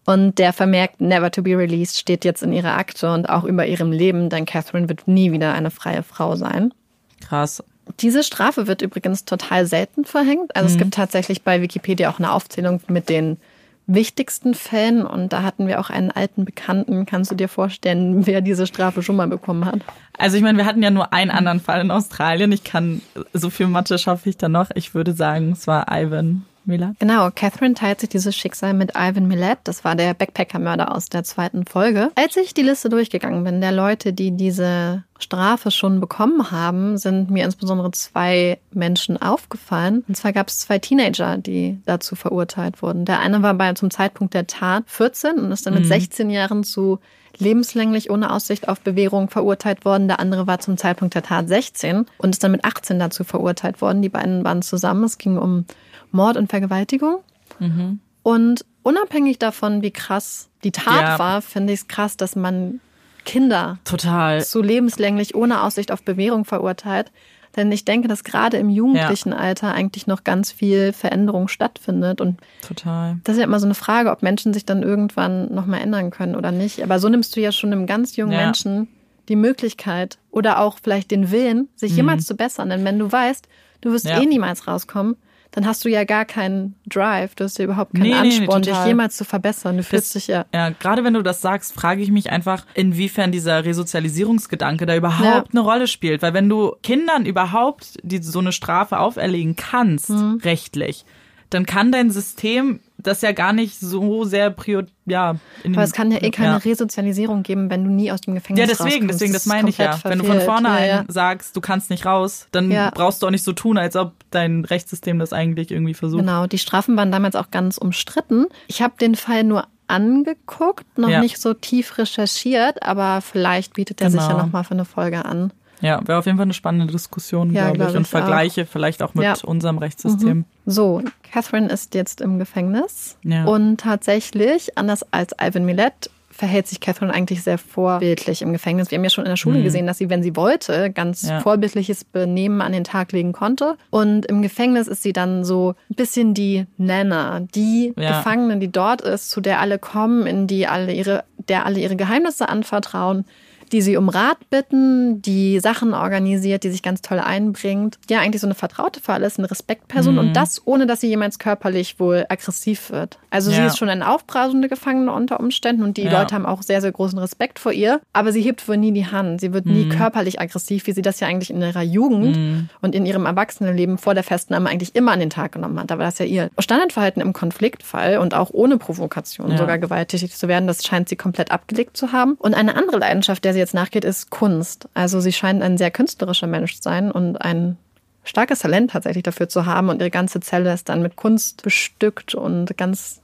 [0.06, 3.66] Und der vermerkt Never to be released steht jetzt in ihrer Akte und auch über
[3.66, 6.72] ihrem Leben, denn Catherine wird nie wieder eine freie Frau sein.
[7.20, 7.62] Krass.
[8.00, 10.54] Diese Strafe wird übrigens total selten verhängt.
[10.56, 10.74] Also mhm.
[10.74, 13.38] es gibt tatsächlich bei Wikipedia auch eine Aufzählung mit den
[13.86, 17.06] wichtigsten Fällen und da hatten wir auch einen alten Bekannten.
[17.06, 19.80] Kannst du dir vorstellen, wer diese Strafe schon mal bekommen hat?
[20.18, 22.50] Also ich meine, wir hatten ja nur einen anderen Fall in Australien.
[22.52, 23.00] Ich kann,
[23.32, 24.70] so viel Mathe schaffe ich da noch.
[24.74, 26.98] Ich würde sagen, es war Ivan Millett.
[26.98, 29.58] Genau, Catherine teilt sich dieses Schicksal mit Ivan Millett.
[29.64, 32.10] Das war der Backpacker-Mörder aus der zweiten Folge.
[32.14, 37.30] Als ich die Liste durchgegangen bin, der Leute, die diese Strafe schon bekommen haben, sind
[37.30, 40.04] mir insbesondere zwei Menschen aufgefallen.
[40.08, 43.04] Und zwar gab es zwei Teenager, die dazu verurteilt wurden.
[43.04, 45.88] Der eine war bei zum Zeitpunkt der Tat 14 und ist dann mit mhm.
[45.88, 46.98] 16 Jahren zu
[47.38, 50.08] lebenslänglich ohne Aussicht auf Bewährung verurteilt worden.
[50.08, 53.80] Der andere war zum Zeitpunkt der Tat 16 und ist dann mit 18 dazu verurteilt
[53.80, 54.02] worden.
[54.02, 55.04] Die beiden waren zusammen.
[55.04, 55.66] Es ging um
[56.12, 57.18] Mord und Vergewaltigung.
[57.58, 58.00] Mhm.
[58.22, 61.18] Und unabhängig davon, wie krass die Tat ja.
[61.18, 62.80] war, finde ich es krass, dass man
[63.24, 64.44] Kinder Total.
[64.44, 67.10] zu lebenslänglich ohne Aussicht auf Bewährung verurteilt.
[67.56, 69.38] Denn ich denke, dass gerade im jugendlichen ja.
[69.38, 72.20] Alter eigentlich noch ganz viel Veränderung stattfindet.
[72.20, 73.18] Und Total.
[73.24, 76.36] das ist ja immer so eine Frage, ob Menschen sich dann irgendwann nochmal ändern können
[76.36, 76.82] oder nicht.
[76.82, 78.44] Aber so nimmst du ja schon einem ganz jungen ja.
[78.44, 78.88] Menschen
[79.28, 81.96] die Möglichkeit oder auch vielleicht den Willen, sich mhm.
[81.96, 82.68] jemals zu bessern.
[82.68, 83.48] Denn wenn du weißt,
[83.80, 84.20] du wirst ja.
[84.20, 85.16] eh niemals rauskommen,
[85.52, 88.70] dann hast du ja gar keinen Drive, du hast ja überhaupt keinen nee, Ansporn, nee,
[88.70, 89.76] dich jemals zu verbessern.
[89.76, 90.44] Du fühlst dich ja.
[90.52, 95.24] Ja, gerade wenn du das sagst, frage ich mich einfach, inwiefern dieser Resozialisierungsgedanke da überhaupt
[95.24, 95.44] ja.
[95.50, 96.22] eine Rolle spielt.
[96.22, 100.40] Weil wenn du Kindern überhaupt die, so eine Strafe auferlegen kannst, mhm.
[100.44, 101.04] rechtlich,
[101.50, 105.36] dann kann dein System das ja gar nicht so sehr prior, ja.
[105.64, 106.56] Aber es kann ja eh keine ja.
[106.56, 109.14] Resozialisierung geben, wenn du nie aus dem Gefängnis Ja, deswegen, rauskommst.
[109.14, 109.92] deswegen, das meine ich ja.
[109.92, 110.12] Verfehlt.
[110.12, 111.04] Wenn du von vornherein ja, ja.
[111.06, 114.64] sagst, du kannst nicht raus, dann brauchst du auch nicht so tun, als ob dein
[114.64, 116.20] Rechtssystem das eigentlich irgendwie versucht.
[116.20, 118.46] Genau, die Strafen waren damals auch ganz umstritten.
[118.68, 124.10] Ich habe den Fall nur angeguckt, noch nicht so tief recherchiert, aber vielleicht bietet er
[124.10, 124.22] genau.
[124.22, 125.52] sich ja nochmal für eine Folge an.
[125.80, 128.66] Ja, wäre auf jeden Fall eine spannende Diskussion, ja, glaube glaub ich, und Vergleiche auch.
[128.66, 129.34] vielleicht auch mit ja.
[129.44, 130.38] unserem Rechtssystem.
[130.38, 130.44] Mhm.
[130.64, 133.44] So, Catherine ist jetzt im Gefängnis ja.
[133.44, 138.90] und tatsächlich, anders als Ivan Millet, verhält sich Catherine eigentlich sehr vorbildlich im Gefängnis.
[138.90, 139.64] Wir haben ja schon in der Schule mhm.
[139.64, 141.40] gesehen, dass sie, wenn sie wollte, ganz ja.
[141.40, 143.76] vorbildliches Benehmen an den Tag legen konnte.
[143.90, 148.18] Und im Gefängnis ist sie dann so ein bisschen die Nana, die ja.
[148.18, 151.96] Gefangene, die dort ist, zu der alle kommen, in die alle ihre, der alle ihre
[151.96, 153.24] Geheimnisse anvertrauen
[153.72, 157.98] die sie um Rat bitten, die Sachen organisiert, die sich ganz toll einbringt.
[158.08, 160.18] Ja, eigentlich so eine Vertraute für alles, eine Respektperson mhm.
[160.18, 163.18] und das ohne, dass sie jemals körperlich wohl aggressiv wird.
[163.30, 163.56] Also ja.
[163.56, 166.20] sie ist schon eine aufbrausende Gefangene unter Umständen und die ja.
[166.20, 168.00] Leute haben auch sehr, sehr großen Respekt vor ihr.
[168.12, 169.40] Aber sie hebt wohl nie die Hand.
[169.40, 169.72] Sie wird mhm.
[169.72, 172.68] nie körperlich aggressiv, wie sie das ja eigentlich in ihrer Jugend mhm.
[172.80, 175.90] und in ihrem Erwachsenenleben vor der Festnahme eigentlich immer an den Tag genommen hat.
[175.90, 179.58] Da war das ja ihr Standardverhalten im Konfliktfall und auch ohne Provokation ja.
[179.58, 180.66] sogar gewalttätig zu werden.
[180.66, 182.34] Das scheint sie komplett abgelegt zu haben.
[182.38, 184.88] Und eine andere Leidenschaft, der sie jetzt nachgeht, ist Kunst.
[184.94, 187.76] Also sie scheint ein sehr künstlerischer Mensch zu sein und ein
[188.24, 192.34] starkes Talent tatsächlich dafür zu haben und ihre ganze Zelle ist dann mit Kunst bestückt
[192.34, 193.20] und ganz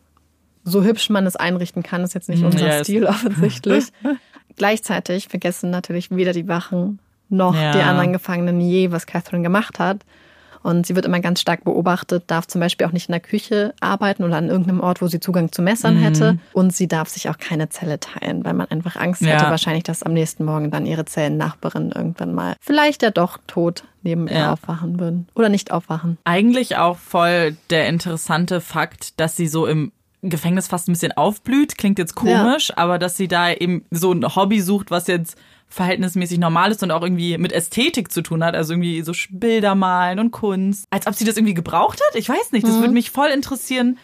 [0.64, 2.86] so hübsch man es einrichten kann, ist jetzt nicht unser yes.
[2.86, 3.86] Stil offensichtlich.
[4.56, 7.72] Gleichzeitig vergessen natürlich weder die Wachen noch ja.
[7.72, 10.04] die anderen Gefangenen je, was Catherine gemacht hat.
[10.62, 13.74] Und sie wird immer ganz stark beobachtet, darf zum Beispiel auch nicht in der Küche
[13.80, 16.02] arbeiten oder an irgendeinem Ort, wo sie Zugang zu Messern mhm.
[16.02, 16.38] hätte.
[16.52, 20.02] Und sie darf sich auch keine Zelle teilen, weil man einfach Angst hätte, wahrscheinlich, dass
[20.02, 24.34] am nächsten Morgen dann ihre Zellennachbarin irgendwann mal vielleicht ja doch tot neben ja.
[24.34, 25.28] ihr aufwachen würden.
[25.34, 26.18] Oder nicht aufwachen.
[26.24, 31.76] Eigentlich auch voll der interessante Fakt, dass sie so im Gefängnis fast ein bisschen aufblüht.
[31.78, 32.76] Klingt jetzt komisch, ja.
[32.76, 35.36] aber dass sie da eben so ein Hobby sucht, was jetzt
[35.72, 39.74] verhältnismäßig normal ist und auch irgendwie mit Ästhetik zu tun hat, also irgendwie so Bilder
[39.74, 40.86] malen und Kunst.
[40.90, 42.16] Als ob sie das irgendwie gebraucht hat?
[42.16, 42.66] Ich weiß nicht.
[42.66, 42.80] Das mhm.
[42.80, 43.98] würde mich voll interessieren,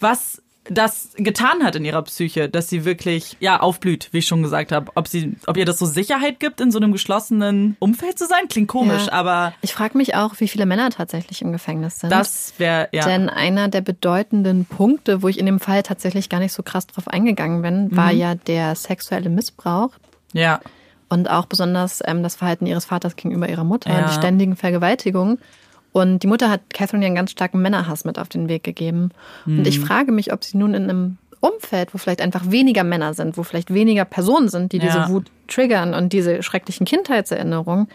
[0.00, 4.42] was das getan hat in ihrer Psyche, dass sie wirklich ja aufblüht, wie ich schon
[4.42, 4.90] gesagt habe.
[4.94, 8.48] Ob sie, ob ihr das so Sicherheit gibt, in so einem geschlossenen Umfeld zu sein,
[8.48, 9.12] klingt komisch, ja.
[9.12, 12.10] aber ich frage mich auch, wie viele Männer tatsächlich im Gefängnis sind.
[12.10, 13.04] Das wäre ja.
[13.04, 16.86] Denn einer der bedeutenden Punkte, wo ich in dem Fall tatsächlich gar nicht so krass
[16.86, 18.18] drauf eingegangen bin, war mhm.
[18.18, 19.90] ja der sexuelle Missbrauch.
[20.32, 20.60] Ja.
[21.14, 24.08] Und auch besonders ähm, das Verhalten ihres Vaters gegenüber ihrer Mutter, ja.
[24.08, 25.38] die ständigen Vergewaltigungen.
[25.92, 29.10] Und die Mutter hat Catherine ja einen ganz starken Männerhass mit auf den Weg gegeben.
[29.46, 29.60] Mhm.
[29.60, 33.14] Und ich frage mich, ob sie nun in einem Umfeld, wo vielleicht einfach weniger Männer
[33.14, 34.86] sind, wo vielleicht weniger Personen sind, die ja.
[34.86, 37.86] diese Wut triggern und diese schrecklichen Kindheitserinnerungen,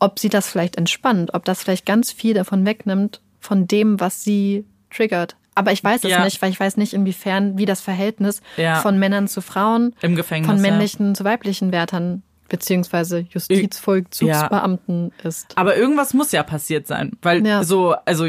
[0.00, 4.24] ob sie das vielleicht entspannt, ob das vielleicht ganz viel davon wegnimmt, von dem, was
[4.24, 5.36] sie triggert.
[5.54, 6.24] Aber ich weiß es ja.
[6.24, 8.80] nicht, weil ich weiß nicht, inwiefern, wie das Verhältnis ja.
[8.80, 15.28] von Männern zu Frauen, Im Gefängnis, von männlichen zu weiblichen Wärtern beziehungsweise Justizvollzugsbeamten ja.
[15.28, 15.56] ist.
[15.56, 17.62] Aber irgendwas muss ja passiert sein, weil ja.
[17.64, 18.28] so, also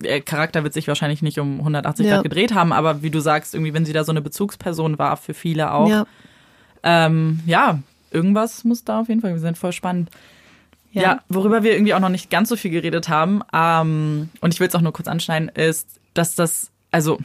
[0.00, 2.14] der Charakter wird sich wahrscheinlich nicht um 180 ja.
[2.14, 5.16] Grad gedreht haben, aber wie du sagst, irgendwie, wenn sie da so eine Bezugsperson war,
[5.16, 5.88] für viele auch.
[5.88, 6.06] Ja,
[6.82, 9.54] ähm, ja irgendwas muss da auf jeden Fall sein.
[9.54, 10.10] Voll spannend.
[10.92, 11.02] Ja.
[11.02, 11.20] ja.
[11.28, 14.68] worüber wir irgendwie auch noch nicht ganz so viel geredet haben, ähm, und ich will
[14.68, 17.18] es auch nur kurz anschneiden, ist, dass das, also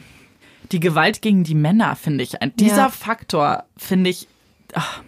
[0.72, 2.88] die Gewalt gegen die Männer, finde ich, dieser ja.
[2.88, 4.28] Faktor, finde ich,
[4.74, 5.02] ach,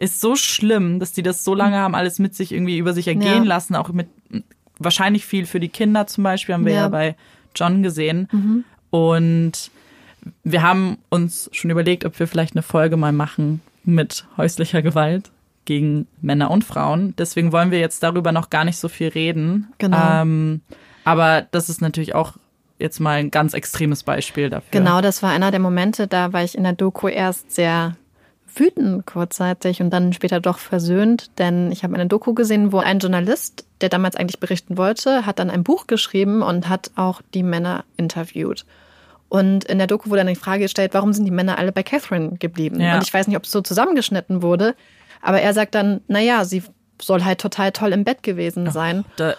[0.00, 3.06] ist so schlimm, dass die das so lange haben, alles mit sich irgendwie über sich
[3.06, 3.48] ergehen ja.
[3.48, 4.08] lassen, auch mit
[4.78, 7.16] wahrscheinlich viel für die Kinder zum Beispiel, haben wir ja, ja bei
[7.54, 8.26] John gesehen.
[8.32, 8.64] Mhm.
[8.88, 9.70] Und
[10.42, 15.30] wir haben uns schon überlegt, ob wir vielleicht eine Folge mal machen mit häuslicher Gewalt
[15.66, 17.14] gegen Männer und Frauen.
[17.18, 19.68] Deswegen wollen wir jetzt darüber noch gar nicht so viel reden.
[19.76, 20.22] Genau.
[20.22, 20.62] Ähm,
[21.04, 22.38] aber das ist natürlich auch
[22.78, 24.70] jetzt mal ein ganz extremes Beispiel dafür.
[24.70, 27.96] Genau, das war einer der Momente, da war ich in der Doku erst sehr
[28.54, 32.98] wütend kurzzeitig und dann später doch versöhnt, denn ich habe eine Doku gesehen, wo ein
[32.98, 37.42] Journalist, der damals eigentlich berichten wollte, hat dann ein Buch geschrieben und hat auch die
[37.42, 38.64] Männer interviewt.
[39.28, 41.82] Und in der Doku wurde dann die Frage gestellt, warum sind die Männer alle bei
[41.82, 42.80] Catherine geblieben?
[42.80, 42.96] Ja.
[42.96, 44.74] Und ich weiß nicht, ob es so zusammengeschnitten wurde,
[45.22, 46.62] aber er sagt dann, naja, sie
[47.00, 49.04] soll halt total toll im Bett gewesen sein.
[49.18, 49.32] Oh,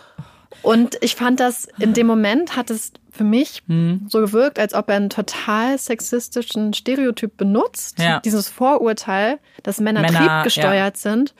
[0.62, 4.06] und ich fand das, in dem Moment hat es für mich mhm.
[4.08, 8.00] so gewirkt, als ob er einen total sexistischen Stereotyp benutzt.
[8.00, 8.20] Ja.
[8.20, 11.02] Dieses Vorurteil, dass Männer, Männer triebgesteuert ja.
[11.02, 11.34] sind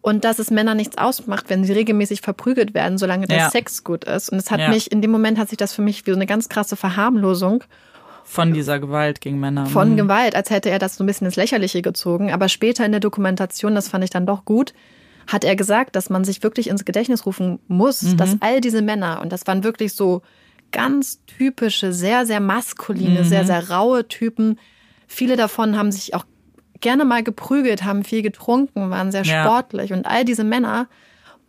[0.00, 3.50] und dass es Männer nichts ausmacht, wenn sie regelmäßig verprügelt werden, solange der ja.
[3.50, 4.30] Sex gut ist.
[4.30, 6.26] Und es hat mich, in dem Moment hat sich das für mich wie so eine
[6.26, 7.64] ganz krasse Verharmlosung
[8.24, 9.66] von dieser Gewalt gegen Männer.
[9.66, 9.96] Von mhm.
[9.96, 12.32] Gewalt, als hätte er das so ein bisschen ins Lächerliche gezogen.
[12.32, 14.72] Aber später in der Dokumentation, das fand ich dann doch gut,
[15.26, 18.16] hat er gesagt, dass man sich wirklich ins Gedächtnis rufen muss, mhm.
[18.16, 20.22] dass all diese Männer, und das waren wirklich so
[20.72, 23.24] ganz typische, sehr, sehr maskuline, mhm.
[23.24, 24.58] sehr, sehr raue Typen,
[25.06, 26.24] viele davon haben sich auch
[26.80, 29.44] gerne mal geprügelt, haben viel getrunken, waren sehr ja.
[29.44, 29.92] sportlich.
[29.92, 30.88] Und all diese Männer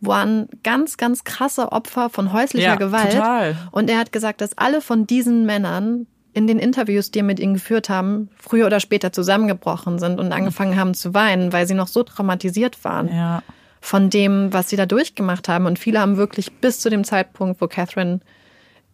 [0.00, 3.12] waren ganz, ganz krasse Opfer von häuslicher ja, Gewalt.
[3.12, 3.56] Total.
[3.72, 7.40] Und er hat gesagt, dass alle von diesen Männern in den Interviews, die er mit
[7.40, 11.74] ihnen geführt haben, früher oder später zusammengebrochen sind und angefangen haben zu weinen, weil sie
[11.74, 13.08] noch so traumatisiert waren.
[13.08, 13.42] Ja
[13.84, 15.66] von dem, was sie da durchgemacht haben.
[15.66, 18.20] Und viele haben wirklich bis zu dem Zeitpunkt, wo Catherine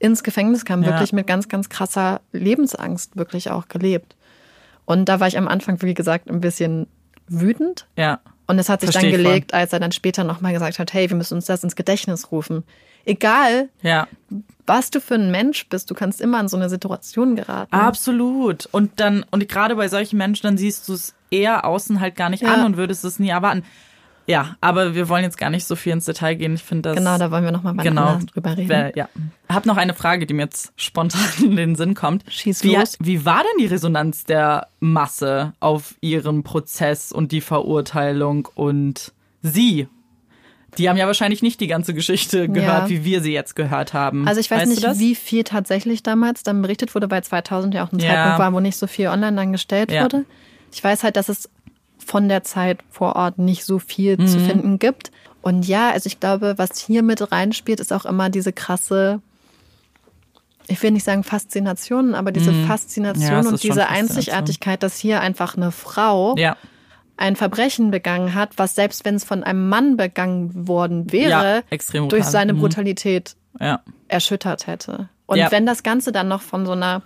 [0.00, 0.88] ins Gefängnis kam, ja.
[0.88, 4.16] wirklich mit ganz, ganz krasser Lebensangst wirklich auch gelebt.
[4.86, 6.88] Und da war ich am Anfang, wie gesagt, ein bisschen
[7.28, 7.86] wütend.
[7.96, 8.18] Ja.
[8.48, 11.08] Und es hat sich Versteh dann gelegt, als er dann später nochmal gesagt hat, hey,
[11.08, 12.64] wir müssen uns das ins Gedächtnis rufen.
[13.04, 14.08] Egal, Ja.
[14.66, 17.72] was du für ein Mensch bist, du kannst immer in so eine Situation geraten.
[17.72, 18.68] Absolut.
[18.72, 22.28] Und dann, und gerade bei solchen Menschen, dann siehst du es eher außen halt gar
[22.28, 22.54] nicht Ja.
[22.54, 23.62] an und würdest es nie erwarten.
[24.30, 26.54] Ja, aber wir wollen jetzt gar nicht so viel ins Detail gehen.
[26.54, 26.96] Ich finde das.
[26.96, 28.68] Genau, da wollen wir nochmal mal genau, drüber reden.
[28.68, 29.08] Wär, ja.
[29.48, 32.24] Hab noch eine Frage, die mir jetzt spontan in den Sinn kommt.
[32.28, 32.96] Schieß wie, los.
[33.00, 39.12] Wie war denn die Resonanz der Masse auf ihren Prozess und die Verurteilung und
[39.42, 39.88] sie?
[40.78, 42.88] Die haben ja wahrscheinlich nicht die ganze Geschichte gehört, Ja.
[42.88, 44.28] wie wir sie jetzt gehört haben.
[44.28, 47.84] Also ich weiß weißt nicht, wie viel tatsächlich damals dann berichtet wurde, weil 2000 ja
[47.84, 48.08] auch ein Ja.
[48.10, 50.04] Zeitpunkt war, wo nicht so viel online dann gestellt Ja.
[50.04, 50.24] wurde.
[50.72, 51.50] Ich weiß halt, dass es
[52.10, 54.44] von der Zeit vor Ort nicht so viel zu Mhm.
[54.44, 55.12] finden gibt.
[55.42, 59.20] Und ja, also ich glaube, was hier mit reinspielt, ist auch immer diese krasse,
[60.66, 62.62] ich will nicht sagen Faszination, aber diese Mhm.
[62.62, 64.16] Ja, Faszination es und diese Faszination.
[64.16, 66.56] Einzigartigkeit, dass hier einfach eine Frau Ja,
[67.16, 71.62] ein Verbrechen begangen hat, was selbst wenn es von einem Mann begangen worden wäre, Ja,
[71.70, 72.58] extrem durch seine Mhm.
[72.58, 73.82] Brutalität ja.
[74.08, 75.08] erschüttert hätte.
[75.26, 75.50] Und Ja.
[75.52, 77.02] wenn das Ganze dann noch von so einer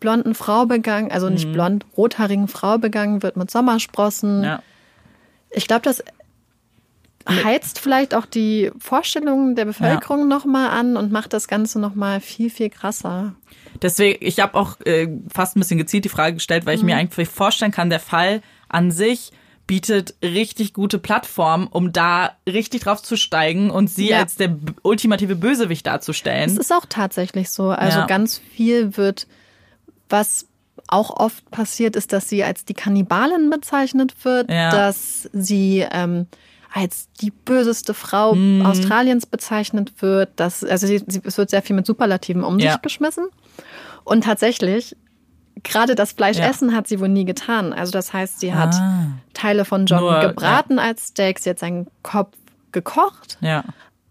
[0.00, 4.44] blonden Frau begangen, also nicht blond, rothaarigen Frau begangen wird mit Sommersprossen, Mhm.
[4.44, 4.62] ja.
[5.50, 6.02] ich glaube, das
[7.28, 12.20] heizt vielleicht auch die Vorstellungen der Bevölkerung noch nochmal an und macht das Ganze nochmal
[12.20, 13.34] viel, viel krasser.
[13.82, 16.86] Deswegen, ich habe auch äh, fast ein bisschen gezielt die Frage gestellt, weil ich Mhm.
[16.86, 19.32] mir eigentlich vorstellen kann, der Fall an sich
[19.66, 24.20] bietet richtig gute Plattform, um da richtig drauf zu steigen und sie Ja.
[24.20, 26.50] als der ultimative Bösewicht darzustellen.
[26.50, 27.68] Es ist auch tatsächlich so.
[27.68, 28.06] Also Ja.
[28.06, 29.28] ganz viel wird,
[30.10, 30.46] was
[30.88, 34.70] auch oft passiert, ist, dass sie als die Kannibalin bezeichnet wird, Ja.
[34.70, 36.26] dass sie ähm,
[36.72, 38.64] als die böseste Frau Mhm.
[38.64, 40.30] Australiens bezeichnet wird.
[40.36, 42.72] Dass, also sie, sie, es wird sehr viel mit Superlativen um Ja.
[42.72, 43.26] sich geschmissen.
[44.04, 44.96] Und tatsächlich,
[45.62, 47.72] gerade das Fleischessen hat sie wohl nie getan.
[47.72, 49.06] Also das heißt, sie hat Ah.
[49.34, 52.34] Teile von John Nur, gebraten als Steak, sie hat seinen Kopf
[52.72, 53.64] gekocht Ja,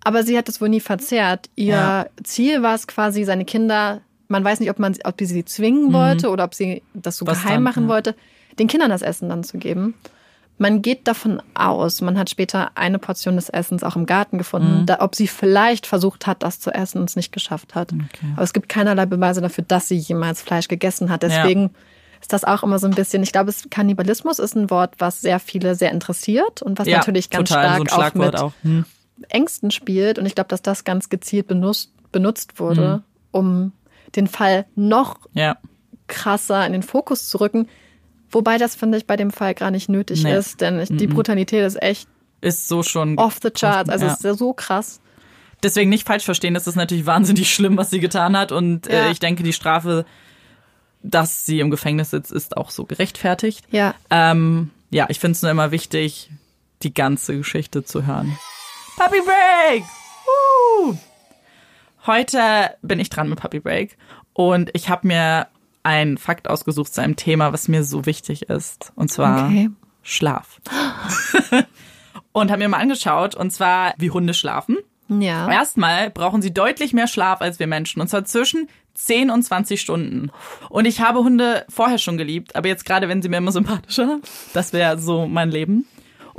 [0.04, 1.50] aber sie hat es wohl nie verzehrt.
[1.56, 2.06] Ihr Ja.
[2.24, 5.92] Ziel war es quasi, seine Kinder, man weiß nicht, ob man ob sie sie zwingen
[5.92, 7.30] wollte oder ob sie das so Mhm.
[7.30, 7.90] Was geheim dann, machen ja.
[7.90, 8.16] wollte,
[8.58, 9.96] den Kindern das Essen dann zu geben.
[10.62, 14.40] Man geht davon aus, man hat später eine Portion des Essens auch im Garten Mhm.
[14.40, 17.92] gefunden, da, ob sie vielleicht versucht hat, das zu essen und es nicht geschafft hat.
[18.36, 21.24] Aber es gibt keinerlei Beweise dafür, dass sie jemals Fleisch gegessen hat.
[21.24, 21.72] Deswegen
[22.22, 25.22] ist das auch immer so ein bisschen, ich glaube, es, Kannibalismus ist ein Wort, was
[25.22, 28.52] sehr viele sehr interessiert und was ja natürlich ganz total, stark so auch mit auch.
[28.64, 28.84] Hm.
[29.30, 30.20] Ängsten spielt.
[30.20, 33.04] Und ich glaube, dass das ganz gezielt benutzt, benutzt wurde, Mhm.
[33.32, 33.72] um
[34.16, 35.58] den Fall noch Ja,
[36.08, 37.68] krasser in den Fokus zu rücken.
[38.32, 40.36] Wobei das, finde ich, bei dem Fall gar nicht nötig Nee.
[40.38, 42.08] ist, denn ich, die Brutalität ist echt
[42.42, 43.18] ist so schon.
[43.18, 43.90] off the charts.
[43.90, 44.14] Also Ja.
[44.14, 45.02] es ist so krass.
[45.64, 48.52] Deswegen nicht falsch verstehen, das ist natürlich wahnsinnig schlimm, was sie getan hat.
[48.52, 49.08] Und Ja.
[49.08, 50.06] äh, ich denke, die Strafe,
[51.04, 53.66] dass sie im Gefängnis sitzt, ist auch so gerechtfertigt.
[53.72, 53.94] Ja.
[54.10, 56.30] Ähm, ja, ich finde es nur immer wichtig,
[56.84, 58.38] die ganze Geschichte zu hören.
[58.96, 59.84] Puppy Break!
[60.26, 60.98] Woo!
[62.06, 63.98] Heute bin ich dran mit Puppy Break
[64.34, 65.48] und ich habe mir
[65.84, 68.92] einen Fakt ausgesucht zu einem Thema, was mir so wichtig ist.
[68.96, 69.70] Und zwar Okay.
[70.02, 70.60] Schlaf.
[72.32, 74.78] und habe mir mal angeschaut, und zwar, wie Hunde schlafen.
[75.10, 75.52] Ja.
[75.52, 78.02] Erstmal brauchen sie deutlich mehr Schlaf als wir Menschen.
[78.02, 80.32] Und zwar zwischen 10 und 20 Stunden.
[80.70, 84.20] Und ich habe Hunde vorher schon geliebt, aber jetzt gerade, wenn sie mir immer sympathischer,
[84.54, 85.86] das wäre so mein Leben.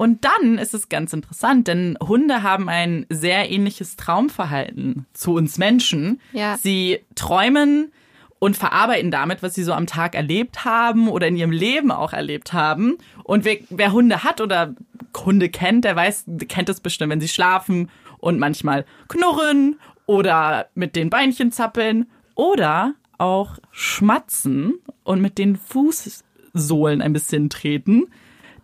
[0.01, 5.59] Und dann ist es ganz interessant, denn Hunde haben ein sehr ähnliches Traumverhalten zu uns
[5.59, 6.22] Menschen.
[6.32, 6.57] Ja.
[6.57, 7.92] Sie träumen
[8.38, 12.14] und verarbeiten damit, was sie so am Tag erlebt haben oder in ihrem Leben auch
[12.14, 12.96] erlebt haben.
[13.24, 14.74] Und wer, wer Hunde hat oder
[15.14, 20.96] Hunde kennt, der weiß, kennt es bestimmt, wenn sie schlafen und manchmal knurren oder mit
[20.96, 28.07] den Beinchen zappeln oder auch schmatzen und mit den Fußsohlen ein bisschen treten.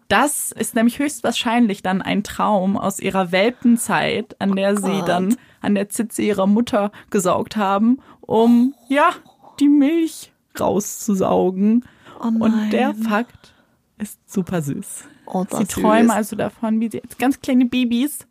[0.09, 5.09] Das ist nämlich höchstwahrscheinlich dann ein Traum aus ihrer Welpenzeit, an der sie Gott.
[5.09, 9.11] dann an der Zitze ihrer Mutter gesaugt haben, um, ja,
[9.59, 11.85] die Milch rauszusaugen.
[12.21, 12.27] Oh.
[12.27, 13.55] Und der Fakt
[13.99, 15.05] ist super süß.
[15.27, 16.17] Oh, sie träumen süß.
[16.17, 18.27] also davon, wie sie als ganz kleine Babys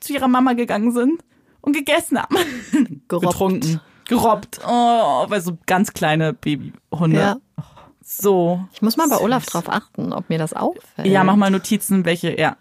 [0.00, 1.22] zu ihrer Mama gegangen sind
[1.60, 2.36] und gegessen haben.
[3.08, 3.32] Gerobbt.
[3.32, 3.80] Getrunken.
[4.08, 4.60] Gerobbt.
[4.66, 7.18] Oh, weil so ganz kleine Babyhunde.
[7.18, 7.36] Ja.
[8.12, 8.66] So.
[8.72, 11.06] Ich muss mal bei Olaf drauf achten, ob mir das auffällt.
[11.06, 12.56] Ja, mach mal Notizen, welche, ja,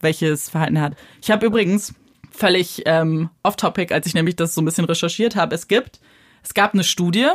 [0.00, 0.96] welches Verhalten er hat.
[1.22, 1.94] Ich habe übrigens
[2.32, 5.54] völlig ähm, off-topic, als ich nämlich das so ein bisschen recherchiert habe.
[5.54, 6.00] Es gibt,
[6.42, 7.28] es gab eine Studie,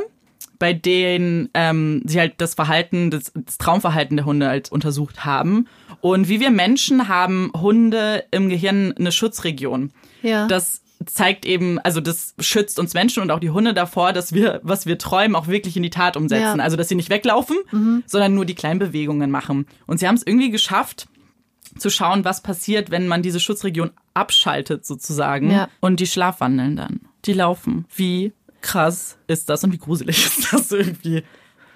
[0.59, 5.69] bei denen ähm, sie halt das Verhalten, das, das Traumverhalten der Hunde halt untersucht haben.
[6.01, 9.93] Und wie wir Menschen haben Hunde im Gehirn eine Schutzregion.
[10.21, 10.47] Ja.
[10.47, 14.59] Das zeigt eben, also das schützt uns Menschen und auch die Hunde davor, dass wir,
[14.63, 16.43] was wir träumen, auch wirklich in die Tat umsetzen.
[16.43, 16.53] Ja.
[16.55, 16.61] Mhm.
[16.61, 17.57] Also dass sie nicht weglaufen,
[18.05, 19.67] sondern nur die kleinen Bewegungen machen.
[19.85, 21.07] Und sie haben es irgendwie geschafft,
[21.77, 25.51] zu schauen, was passiert, wenn man diese Schutzregion abschaltet sozusagen.
[25.51, 25.69] Ja.
[25.79, 27.01] Und die schlafwandeln dann.
[27.25, 27.85] Die laufen.
[27.95, 31.23] Wie krass ist das und wie gruselig ist das irgendwie?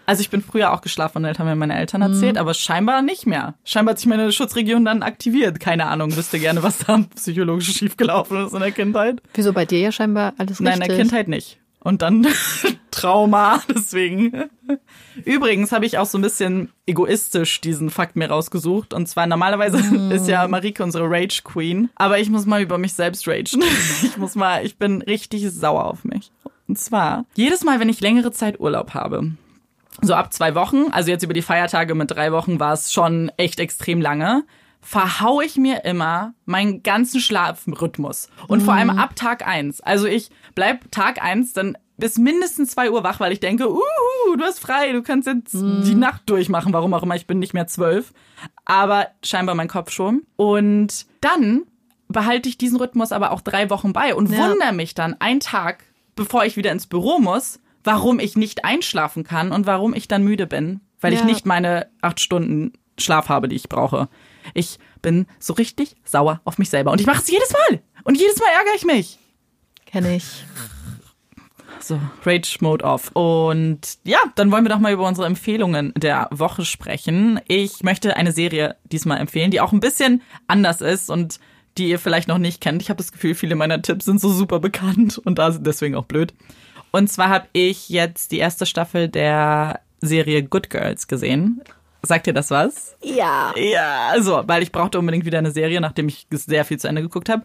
[0.06, 3.56] Also ich bin früher auch geschlafwandelt, haben mir meine Eltern erzählt, aber scheinbar nicht mehr.
[3.64, 5.60] Scheinbar hat sich meine Schutzregion dann aktiviert.
[5.60, 9.22] Keine Ahnung, wüsste gerne, was da psychologisch schiefgelaufen ist in der Kindheit.
[9.34, 10.98] Wieso bei dir ja scheinbar alles Nein, in richtig?
[10.98, 11.60] der Kindheit nicht.
[11.84, 12.28] Und dann
[12.92, 14.50] Trauma, deswegen.
[15.26, 18.94] Übrigens habe ich auch so ein bisschen egoistisch diesen Fakt mir rausgesucht.
[18.94, 19.80] Und zwar normalerweise
[20.14, 21.90] ist ja Marike unsere Rage Queen.
[21.96, 23.64] Aber ich muss mal über mich selbst ragen.
[24.04, 26.32] Ich muss mal, ich bin richtig sauer auf mich.
[26.68, 29.32] Und zwar, jedes Mal, wenn ich längere Zeit Urlaub habe,
[30.02, 33.32] so ab zwei Wochen, also jetzt über die Feiertage mit drei Wochen war es schon
[33.38, 34.44] echt extrem lange,
[34.82, 38.30] verhau ich mir immer meinen ganzen Schlafrhythmus.
[38.48, 39.80] Und vor allem ab Tag eins.
[39.82, 44.36] Also ich bleib Tag eins dann bis mindestens zwei Uhr wach, weil ich denke, uhu,
[44.36, 47.54] du hast frei, du kannst jetzt die Nacht durchmachen, warum auch immer, ich bin nicht
[47.54, 48.12] mehr zwölf.
[48.66, 50.24] Aber scheinbar mein Kopf schon.
[50.36, 51.62] Und dann
[52.08, 54.50] behalte ich diesen Rhythmus aber auch drei Wochen bei und Ja.
[54.50, 55.84] wundere mich dann einen Tag,
[56.16, 60.24] bevor ich wieder ins Büro muss, warum ich nicht einschlafen kann und warum ich dann
[60.24, 61.26] müde bin, weil ich Ja.
[61.26, 64.10] nicht meine acht Stunden Schlaf habe, die ich brauche.
[64.54, 68.18] Ich bin so richtig sauer auf mich selber und ich mache es jedes Mal und
[68.20, 69.18] jedes Mal ärgere ich mich.
[69.86, 70.26] Kenne ich.
[71.80, 73.10] So, Rage Mode off.
[73.14, 77.40] Und ja, dann wollen wir doch mal über unsere Empfehlungen der Woche sprechen.
[77.48, 81.40] Ich möchte eine Serie diesmal empfehlen, die auch ein bisschen anders ist und
[81.78, 82.82] die ihr vielleicht noch nicht kennt.
[82.84, 85.96] Ich habe das Gefühl, viele meiner Tipps sind so super bekannt und da sind deswegen
[85.96, 86.34] auch blöd.
[86.92, 91.62] Und zwar habe ich jetzt die erste Staffel der Serie Good Girls gesehen.
[92.04, 92.96] Sagt ihr das was?
[93.02, 93.54] Ja.
[93.56, 97.02] Ja, also, weil ich brauchte unbedingt wieder eine Serie, nachdem ich sehr viel zu Ende
[97.02, 97.44] geguckt habe.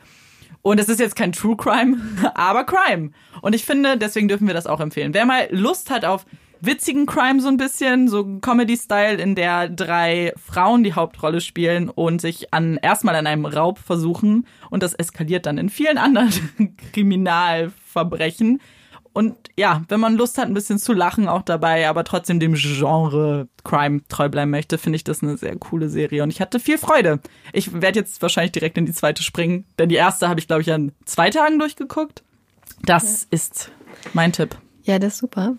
[0.62, 1.98] Und es ist jetzt kein True Crime,
[2.34, 3.10] aber Crime.
[3.42, 5.14] Und ich finde, deswegen dürfen wir das auch empfehlen.
[5.14, 6.26] Wer mal Lust hat auf
[6.60, 12.20] witzigen Crime so ein bisschen, so Comedy-Style, in der drei Frauen die Hauptrolle spielen und
[12.20, 16.32] sich an erstmal an einem Raub versuchen und das eskaliert dann in vielen anderen
[16.92, 18.60] Kriminalverbrechen.
[19.16, 22.52] Und ja, wenn man Lust hat, ein bisschen zu lachen auch dabei, aber trotzdem dem
[22.52, 26.22] Genre Crime treu bleiben möchte, finde ich das eine sehr coole Serie.
[26.22, 27.20] Und ich hatte viel Freude.
[27.54, 30.60] Ich werde jetzt wahrscheinlich direkt in die zweite springen, denn die erste habe ich, glaube
[30.60, 32.24] ich, an zwei Tagen durchgeguckt.
[32.84, 33.70] Das ist
[34.12, 34.54] mein Tipp.
[34.82, 35.56] Ja, das ist super.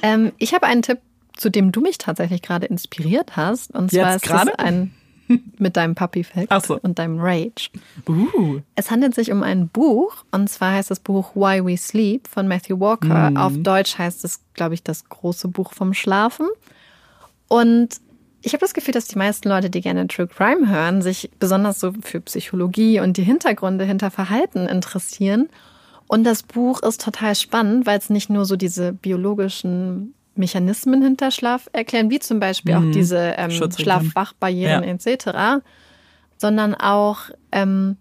[0.00, 1.00] Ähm, ich habe einen Tipp,
[1.36, 3.74] zu dem du mich tatsächlich gerade inspiriert hast.
[3.74, 4.52] Und zwar Jetzt ist gerade?
[4.52, 4.94] es ein
[5.58, 6.78] mit deinem Puppy-Fact so.
[6.80, 7.70] und deinem Rage.
[8.08, 8.60] Uh.
[8.74, 12.48] Es handelt sich um ein Buch, und zwar heißt das Buch Why We Sleep von
[12.48, 13.32] Matthew Walker.
[13.36, 16.46] Auf Deutsch heißt es, glaube ich, das große Buch vom Schlafen.
[17.48, 18.00] Und
[18.42, 21.80] ich habe das Gefühl, dass die meisten Leute, die gerne True Crime hören, sich besonders
[21.80, 25.48] so für Psychologie und die Hintergründe hinter Verhalten interessieren.
[26.06, 31.30] Und das Buch ist total spannend, weil es nicht nur so diese biologischen Mechanismen hinter
[31.30, 33.50] Schlaf erklären, wie zum Beispiel auch diese ähm.
[33.50, 34.90] Schlaf-Wach-Barrieren Ja.
[34.90, 35.62] etc.,
[36.36, 37.18] sondern auch
[37.52, 37.96] ähm,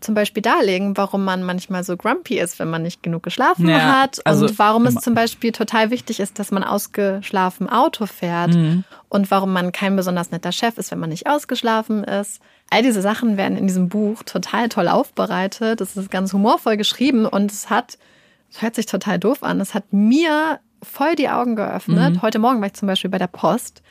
[0.00, 4.00] zum Beispiel darlegen, warum man manchmal so grumpy ist, wenn man nicht genug geschlafen Ja,
[4.00, 8.54] hat also und warum es zum Beispiel total wichtig ist, dass man ausgeschlafen Auto fährt
[8.54, 8.84] Mhm.
[9.10, 12.40] und warum man kein besonders netter Chef ist, wenn man nicht ausgeschlafen ist.
[12.70, 15.80] All diese Sachen werden in diesem Buch total toll aufbereitet.
[15.80, 17.98] Es ist ganz humorvoll geschrieben und es hat,
[18.50, 22.14] es hört sich total doof an, es hat mir voll die Augen geöffnet.
[22.14, 22.22] Mhm.
[22.22, 23.82] Heute Morgen war ich zum Beispiel bei der Post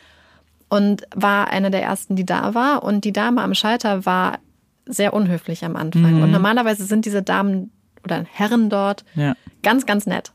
[0.69, 2.83] und war eine der ersten, die da war.
[2.83, 4.39] Und die Dame am Schalter war
[4.85, 6.15] sehr unhöflich am Anfang.
[6.17, 6.23] Mhm.
[6.23, 7.71] Und normalerweise sind diese Damen
[8.03, 9.35] oder Herren dort Ja.
[9.63, 10.31] ganz, ganz nett.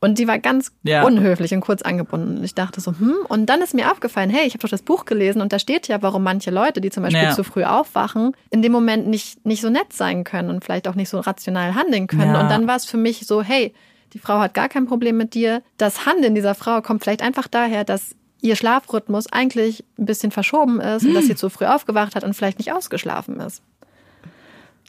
[0.00, 1.02] Und die war ganz Ja.
[1.04, 2.36] unhöflich und kurz angebunden.
[2.38, 3.14] Und ich dachte so, hm.
[3.28, 5.88] Und dann ist mir aufgefallen, hey, ich habe doch das Buch gelesen und da steht
[5.88, 7.30] ja, warum manche Leute, die zum Beispiel Ja.
[7.32, 10.94] zu früh aufwachen, in dem Moment nicht, nicht so nett sein können und vielleicht auch
[10.94, 12.36] nicht so rational handeln können.
[12.36, 13.72] Und dann war es für mich so, hey,
[14.14, 15.62] die Frau hat gar kein Problem mit dir.
[15.76, 20.80] Das Handeln dieser Frau kommt vielleicht einfach daher, dass ihr Schlafrhythmus eigentlich ein bisschen verschoben
[20.80, 23.62] ist und dass sie zu früh aufgewacht hat und vielleicht nicht ausgeschlafen ist.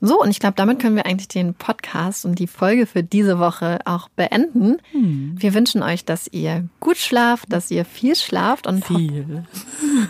[0.02, 3.40] So, und ich glaube, damit können wir eigentlich den Podcast und die Folge für diese
[3.40, 4.78] Woche auch beenden.
[5.40, 9.46] Wir wünschen euch, dass ihr gut schlaft, dass ihr viel schlaft und Viel.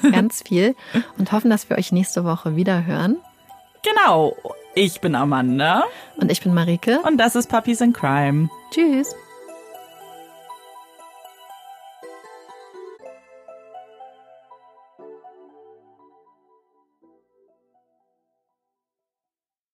[0.12, 0.76] ganz viel
[1.20, 3.18] und hoffen, dass wir euch nächste Woche wieder hören.
[3.84, 4.36] Genau.
[4.76, 5.86] Ich bin Amanda
[6.18, 7.00] Und ich bin Marike.
[7.04, 8.50] und das ist Puppies in Crime.
[8.72, 9.16] Tschüss.